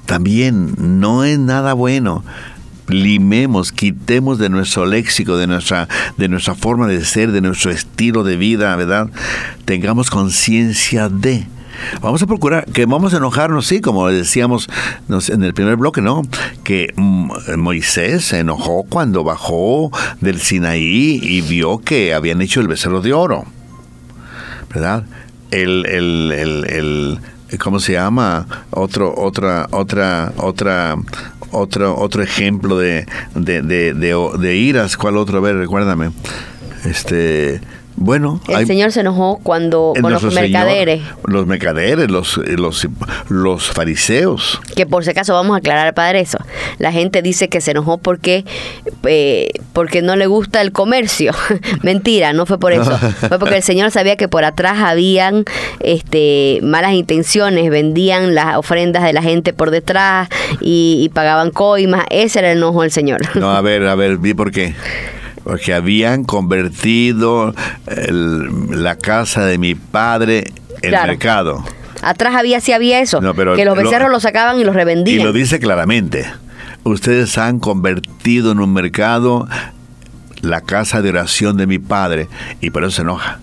[0.05, 2.23] también no es nada bueno
[2.87, 5.87] limemos, quitemos de nuestro léxico, de nuestra,
[6.17, 9.09] de nuestra forma de ser, de nuestro estilo de vida, ¿verdad?
[9.65, 11.47] Tengamos conciencia de.
[12.01, 14.69] Vamos a procurar que vamos a enojarnos, sí, como decíamos
[15.09, 16.21] en el primer bloque, ¿no?
[16.63, 23.01] Que Moisés se enojó cuando bajó del Sinaí y vio que habían hecho el becerro
[23.01, 23.45] de oro,
[24.73, 25.03] ¿verdad?
[25.51, 27.19] El, el, el, el
[27.57, 28.47] ¿cómo se llama?
[28.71, 30.95] Otro, otra, otra, otra,
[31.51, 33.05] otro, otro ejemplo de,
[33.35, 34.97] de, de, iras.
[34.97, 35.41] ¿Cuál otro?
[35.41, 36.11] Ver, recuérdame.
[36.83, 37.61] Este,
[37.97, 41.01] Bueno, el Señor se enojó cuando con los mercaderes.
[41.25, 42.87] los mercaderes, los, los,
[43.29, 44.59] los fariseos.
[44.75, 46.37] Que por si acaso vamos a aclarar, Padre, eso.
[46.77, 48.43] La gente dice que se enojó porque,
[49.03, 51.31] eh, porque no le gusta el comercio.
[51.83, 52.97] Mentira, no fue por eso.
[53.27, 55.45] fue porque el Señor sabía que por atrás habían
[55.79, 60.27] este, malas intenciones, vendían las ofrendas de la gente por detrás
[60.59, 62.05] y, y pagaban coimas.
[62.09, 63.21] Ese era el enojo del Señor.
[63.35, 64.75] No, a ver, a ver, vi por qué
[65.45, 67.53] porque habían convertido
[67.85, 71.63] la casa de mi padre en mercado.
[72.01, 73.21] Atrás había sí había eso,
[73.55, 75.21] que los becerros lo, sacaban y los revendían.
[75.21, 76.25] Y lo dice claramente.
[76.83, 79.47] Ustedes han convertido en un mercado
[80.41, 82.27] la casa de oración de mi padre
[82.59, 83.39] y por eso se enoja.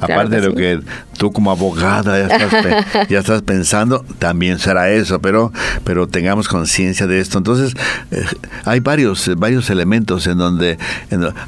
[0.00, 0.80] Aparte de lo que
[1.18, 2.28] tú como abogada
[3.08, 5.52] ya estás, pensando, también será eso, pero,
[5.84, 7.38] pero tengamos conciencia de esto.
[7.38, 7.74] Entonces,
[8.10, 8.24] eh,
[8.64, 10.78] hay varios, varios elementos en donde,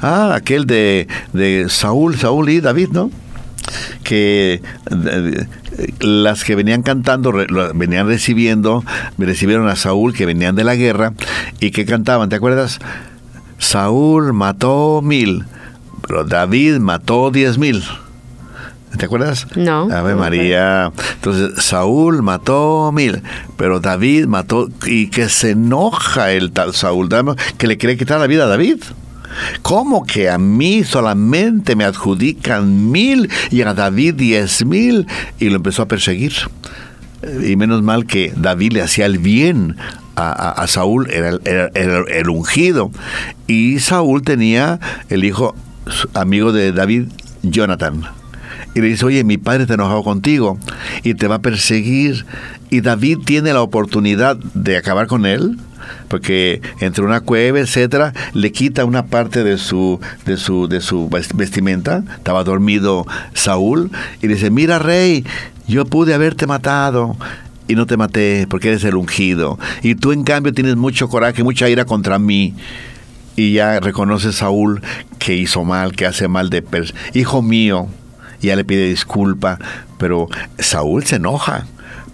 [0.01, 3.11] ah, aquel de, de Saúl, Saúl y David, ¿no?
[4.03, 4.61] que
[5.99, 7.33] las que venían cantando,
[7.75, 8.83] venían recibiendo,
[9.17, 11.13] recibieron a Saúl que venían de la guerra
[11.59, 12.79] y que cantaban, ¿te acuerdas?
[13.57, 15.45] Saúl mató mil,
[16.07, 17.83] pero David mató diez mil.
[18.95, 19.47] ¿Te acuerdas?
[19.55, 19.89] No.
[19.91, 20.91] Ave María.
[21.15, 23.21] Entonces, Saúl mató mil,
[23.57, 27.09] pero David mató, y que se enoja el tal Saúl,
[27.57, 28.81] que le quiere quitar la vida a David.
[29.61, 35.05] ¿Cómo que a mí solamente me adjudican mil y a David diez mil?
[35.37, 36.33] Y lo empezó a perseguir.
[37.43, 39.75] Y menos mal que David le hacía el bien
[40.15, 41.69] a, Saúl, era, era
[42.07, 42.89] el ungido.
[43.45, 44.79] Y Saúl tenía
[45.09, 45.55] el hijo
[46.13, 47.09] amigo de David,
[47.43, 48.03] Jonathan
[48.77, 50.59] y le dice, oye, mi padre está enojado contigo
[51.03, 52.27] y te va a perseguir.
[52.69, 55.57] Y David tiene la oportunidad de acabar con él,
[56.09, 61.09] porque entre una cueva, etcétera, le quita una parte de su, de su, de su
[61.09, 62.03] vestimenta.
[62.17, 63.89] Estaba dormido Saúl
[64.21, 65.25] y dice, mira rey,
[65.67, 67.17] yo pude haberte matado
[67.67, 69.57] y no te maté porque eres el ungido.
[69.81, 72.53] Y tú en cambio tienes mucho coraje, mucha ira contra mí.
[73.35, 74.81] Y ya reconoce Saúl
[75.17, 76.63] que hizo mal, que hace mal de...
[77.13, 77.87] Hijo mío,
[78.41, 79.59] ya le pide disculpa,
[79.97, 80.27] pero
[80.59, 81.65] Saúl se enoja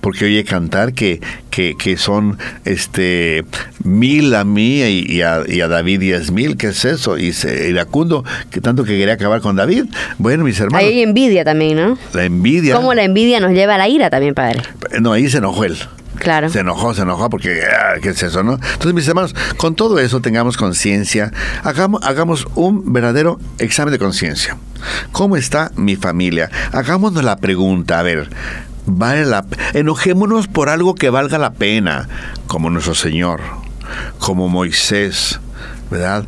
[0.03, 3.45] porque oye cantar que, que, que, son este
[3.85, 7.17] mil a mí y, a, y a, David diez mil, ¿qué es eso?
[7.17, 9.85] Y se, iracundo, que tanto que quería acabar con David.
[10.17, 10.85] Bueno, mis hermanos.
[10.85, 11.97] Hay envidia también, ¿no?
[12.13, 12.75] La envidia.
[12.75, 14.61] ¿Cómo la envidia nos lleva a la ira también, padre?
[14.99, 15.77] No, ahí se enojó él.
[16.15, 16.49] Claro.
[16.49, 18.55] Se enojó, se enojó porque, ah, ¿qué es eso, no?
[18.55, 21.31] Entonces, mis hermanos, con todo eso tengamos conciencia,
[21.63, 24.57] hagamos, hagamos un verdadero examen de conciencia.
[25.11, 26.49] ¿Cómo está mi familia?
[26.71, 28.29] Hagámonos la pregunta, a ver,
[28.85, 29.25] vale
[29.73, 32.07] enojémonos por algo que valga la pena,
[32.47, 33.41] como nuestro Señor,
[34.19, 35.39] como Moisés,
[35.89, 36.25] ¿verdad?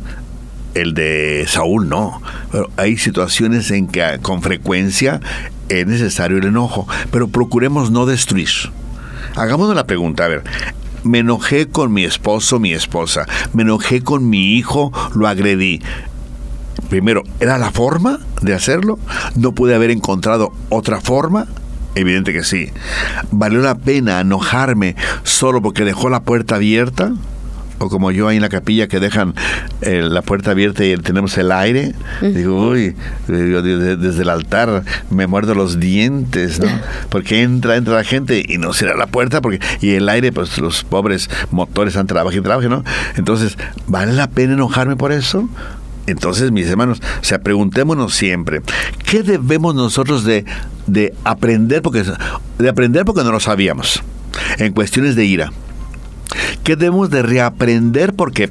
[0.74, 2.20] El de Saúl no.
[2.52, 5.20] Pero hay situaciones en que con frecuencia
[5.68, 8.50] es necesario el enojo, pero procuremos no destruir.
[9.34, 10.44] Hagámonos la pregunta, a ver,
[11.02, 15.82] me enojé con mi esposo, mi esposa, me enojé con mi hijo, lo agredí.
[16.88, 18.98] Primero, ¿era la forma de hacerlo?
[19.34, 21.46] ¿No pude haber encontrado otra forma?
[21.94, 22.70] Evidente que sí.
[23.30, 27.12] ¿Valió la pena enojarme solo porque dejó la puerta abierta?
[27.78, 29.34] o como yo ahí en la capilla que dejan
[29.82, 32.94] eh, la puerta abierta y tenemos el aire, digo, uy,
[33.28, 36.68] desde el altar me muerdo los dientes, ¿no?
[37.10, 40.58] Porque entra, entra la gente y no cierra la puerta porque y el aire, pues
[40.58, 42.84] los pobres motores están trabajando y trabajando, ¿no?
[43.16, 43.56] Entonces,
[43.86, 45.48] ¿vale la pena enojarme por eso?
[46.06, 48.62] Entonces, mis hermanos, sea, preguntémonos siempre,
[49.04, 50.44] ¿qué debemos nosotros de,
[50.86, 51.82] de aprender?
[51.82, 52.04] Porque,
[52.58, 54.02] de aprender porque no lo sabíamos,
[54.58, 55.52] en cuestiones de ira
[56.64, 58.50] ¿Qué debemos de reaprender porque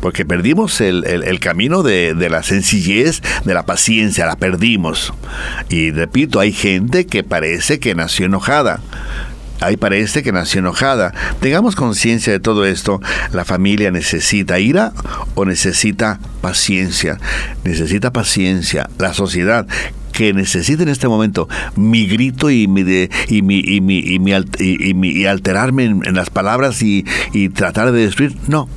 [0.00, 5.12] porque perdimos el, camino de, de, la sencillez, de la paciencia, la perdimos.
[5.68, 8.80] Y repito, hay gente que parece que nació enojada.
[9.60, 11.12] Ahí parece que nació enojada.
[11.40, 13.00] Tengamos conciencia de todo esto.
[13.32, 14.92] La familia necesita ira
[15.34, 17.18] o necesita paciencia.
[17.64, 18.88] Necesita paciencia.
[18.98, 19.66] La sociedad
[20.12, 22.80] que necesita en este momento mi grito y mi,
[23.28, 28.04] y mi, y mi, y mi, y alterarme en, las palabras y, y tratar de
[28.04, 28.36] destruir.
[28.48, 28.68] No,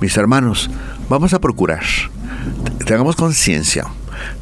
[0.00, 0.70] mis hermanos,
[1.08, 1.84] vamos a procurar.
[2.86, 3.84] Tengamos conciencia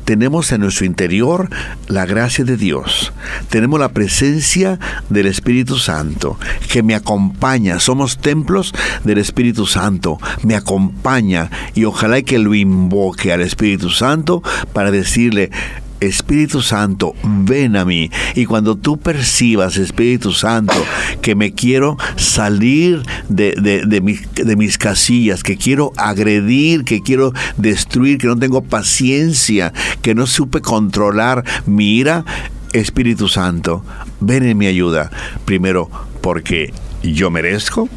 [0.05, 1.51] tenemos en nuestro interior
[1.89, 3.12] la gracia de Dios.
[3.51, 6.39] Tenemos la presencia del Espíritu Santo
[6.70, 7.81] que me acompaña.
[7.81, 8.72] Somos templos
[9.05, 10.18] del Espíritu Santo.
[10.43, 15.51] Me acompaña y ojalá que lo invoque al Espíritu Santo para decirle,
[16.01, 18.11] Espíritu Santo, ven a mí.
[18.34, 20.74] Y cuando tú percibas, Espíritu Santo,
[21.22, 23.53] que me quiero salir de,
[23.86, 29.72] de, mis, de mis casillas, que quiero agredir, que quiero destruir, que no tengo paciencia,
[30.03, 32.24] que no supe controlar mi ira,
[32.72, 33.84] Espíritu Santo,
[34.20, 35.11] ven en mi ayuda.
[35.44, 35.90] Primero,
[36.20, 36.72] porque
[37.03, 37.88] yo merezco,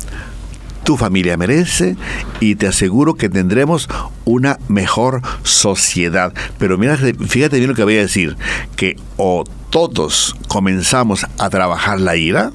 [0.83, 1.95] tu familia merece
[2.39, 3.87] y te aseguro que tendremos
[4.25, 6.33] una mejor sociedad.
[6.57, 8.37] Pero mira, fíjate bien lo que voy a decir,
[8.75, 12.51] que o todos comenzamos a trabajar la ira,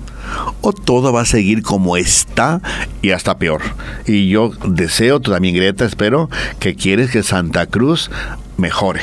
[0.62, 2.60] o todo va a seguir como está
[3.02, 3.62] y hasta peor.
[4.06, 8.10] Y yo deseo, tú también Greta, espero que quieres que Santa Cruz
[8.56, 9.02] mejore.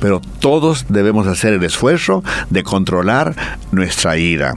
[0.00, 3.34] Pero todos debemos hacer el esfuerzo de controlar
[3.72, 4.54] nuestra ira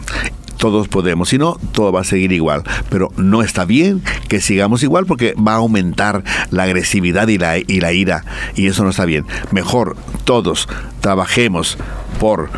[0.58, 1.30] todos podemos.
[1.30, 2.64] Si no, todo va a seguir igual.
[2.89, 7.58] Pero no está bien que sigamos igual porque va a aumentar la agresividad y la,
[7.58, 8.24] y la ira.
[8.55, 9.26] Y eso no está bien.
[9.51, 9.95] Mejor
[10.26, 10.68] todos
[11.01, 11.78] trabajemos
[12.20, 12.49] por...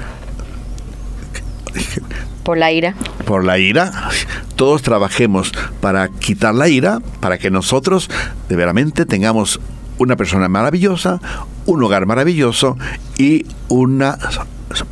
[2.43, 2.95] Por la ira.
[3.25, 4.09] Por la ira.
[4.55, 8.09] Todos trabajemos para quitar la ira, para que nosotros
[8.47, 9.59] de veramente tengamos
[9.99, 11.19] una persona maravillosa,
[11.65, 12.77] un hogar maravilloso
[13.17, 14.17] y una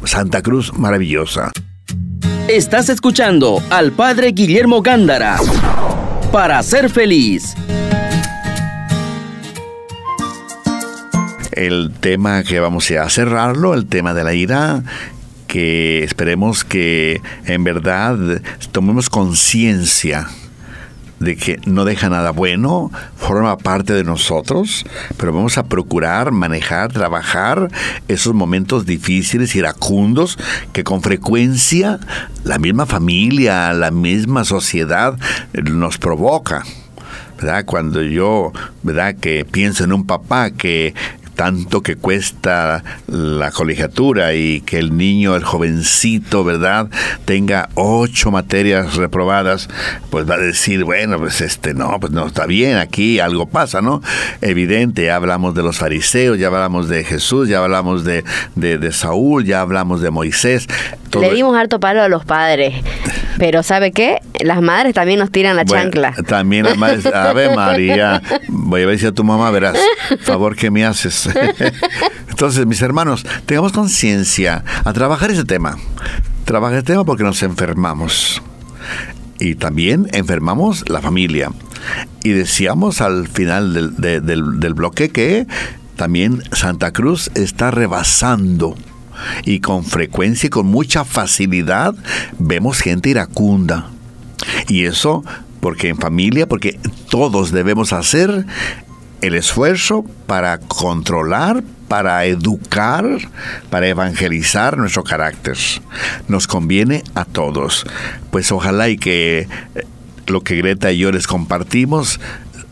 [0.03, 1.51] Santa Cruz maravillosa.
[2.48, 5.38] Estás escuchando al Padre Guillermo Gándara
[6.32, 7.56] para ser feliz.
[11.52, 14.82] El tema que vamos a cerrarlo, el tema de la ira,
[15.48, 18.18] que esperemos que en verdad
[18.72, 20.30] tomemos conciencia
[21.20, 24.86] de que no deja nada bueno, forma parte de nosotros,
[25.18, 27.70] pero vamos a procurar manejar, trabajar
[28.07, 30.38] esos momentos difíciles, iracundos,
[30.74, 31.99] que con frecuencia
[32.43, 35.18] la misma familia, la misma sociedad
[35.53, 36.63] nos provoca.
[37.38, 37.65] ¿verdad?
[37.65, 38.51] Cuando yo,
[38.82, 39.15] ¿verdad?
[39.15, 40.95] Que pienso en un papá que
[41.38, 46.89] tanto que cuesta la colegiatura y que el niño, el jovencito, ¿verdad?,
[47.25, 49.69] tenga ocho materias reprobadas,
[50.09, 53.81] pues va a decir, bueno, pues este, no, pues no está bien, aquí algo pasa,
[53.81, 54.01] ¿no?
[54.41, 58.23] Evidente, ya hablamos de los fariseos, ya hablamos de Jesús, ya hablamos de,
[58.55, 60.67] de, Saúl, ya hablamos de Moisés.
[61.19, 62.73] Le dimos harto palo a los padres,
[63.38, 64.19] pero ¿sabe qué?
[64.39, 66.13] Las madres también nos tiran la chancla.
[66.27, 69.77] También las madres, Ave María, voy a decir a tu mamá, verás,
[70.21, 71.26] favor que me haces.
[72.30, 75.78] Entonces, mis hermanos, tengamos conciencia a trabajar ese tema.
[76.45, 78.41] Trabajar ese tema porque nos enfermamos.
[79.39, 81.51] Y también enfermamos la familia.
[82.23, 85.47] Y decíamos al final del, del bloque que
[85.95, 88.75] también Santa Cruz está rebasando
[89.45, 91.95] y con frecuencia y con mucha facilidad
[92.38, 93.89] vemos gente iracunda.
[94.67, 95.23] Y eso
[95.59, 98.45] porque en familia, porque todos debemos hacer
[99.28, 103.05] el esfuerzo para controlar, para educar,
[103.69, 105.57] para evangelizar nuestro carácter.
[106.28, 107.86] Nos conviene a todos.
[108.32, 109.84] Pues ojalá y que eh,
[110.28, 112.19] lo que Greta y yo les compartimos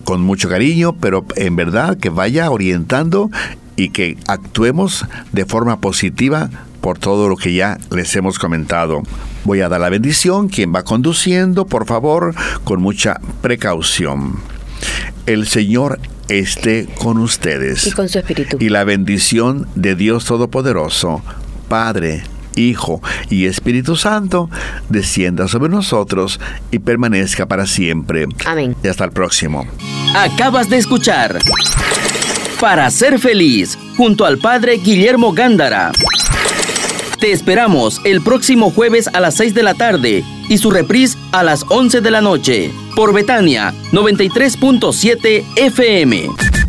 [0.04, 3.30] con mucho cariño, pero en verdad que vaya orientando
[3.76, 6.50] y que actuemos de forma positiva
[6.80, 9.02] por todo lo que ya les hemos comentado.
[9.44, 14.55] Voy a dar la bendición, quien va conduciendo, por favor, con mucha precaución.
[15.26, 17.88] El Señor esté con ustedes.
[17.88, 18.58] Y con su espíritu.
[18.60, 21.24] Y la bendición de Dios Todopoderoso,
[21.68, 22.24] Padre,
[22.56, 24.52] Hijo y Espíritu Santo,
[24.90, 28.28] descienda sobre nosotros y permanezca para siempre.
[28.46, 28.76] Amén.
[28.84, 29.66] Y hasta el próximo.
[30.16, 31.40] Acabas de escuchar
[32.62, 35.92] Para ser feliz, junto al Padre Guillermo Gándara.
[37.20, 41.44] Te esperamos el próximo jueves a las 6 de la tarde y su reprise a
[41.44, 46.65] las 11 de la noche por Betania 93.7 FM.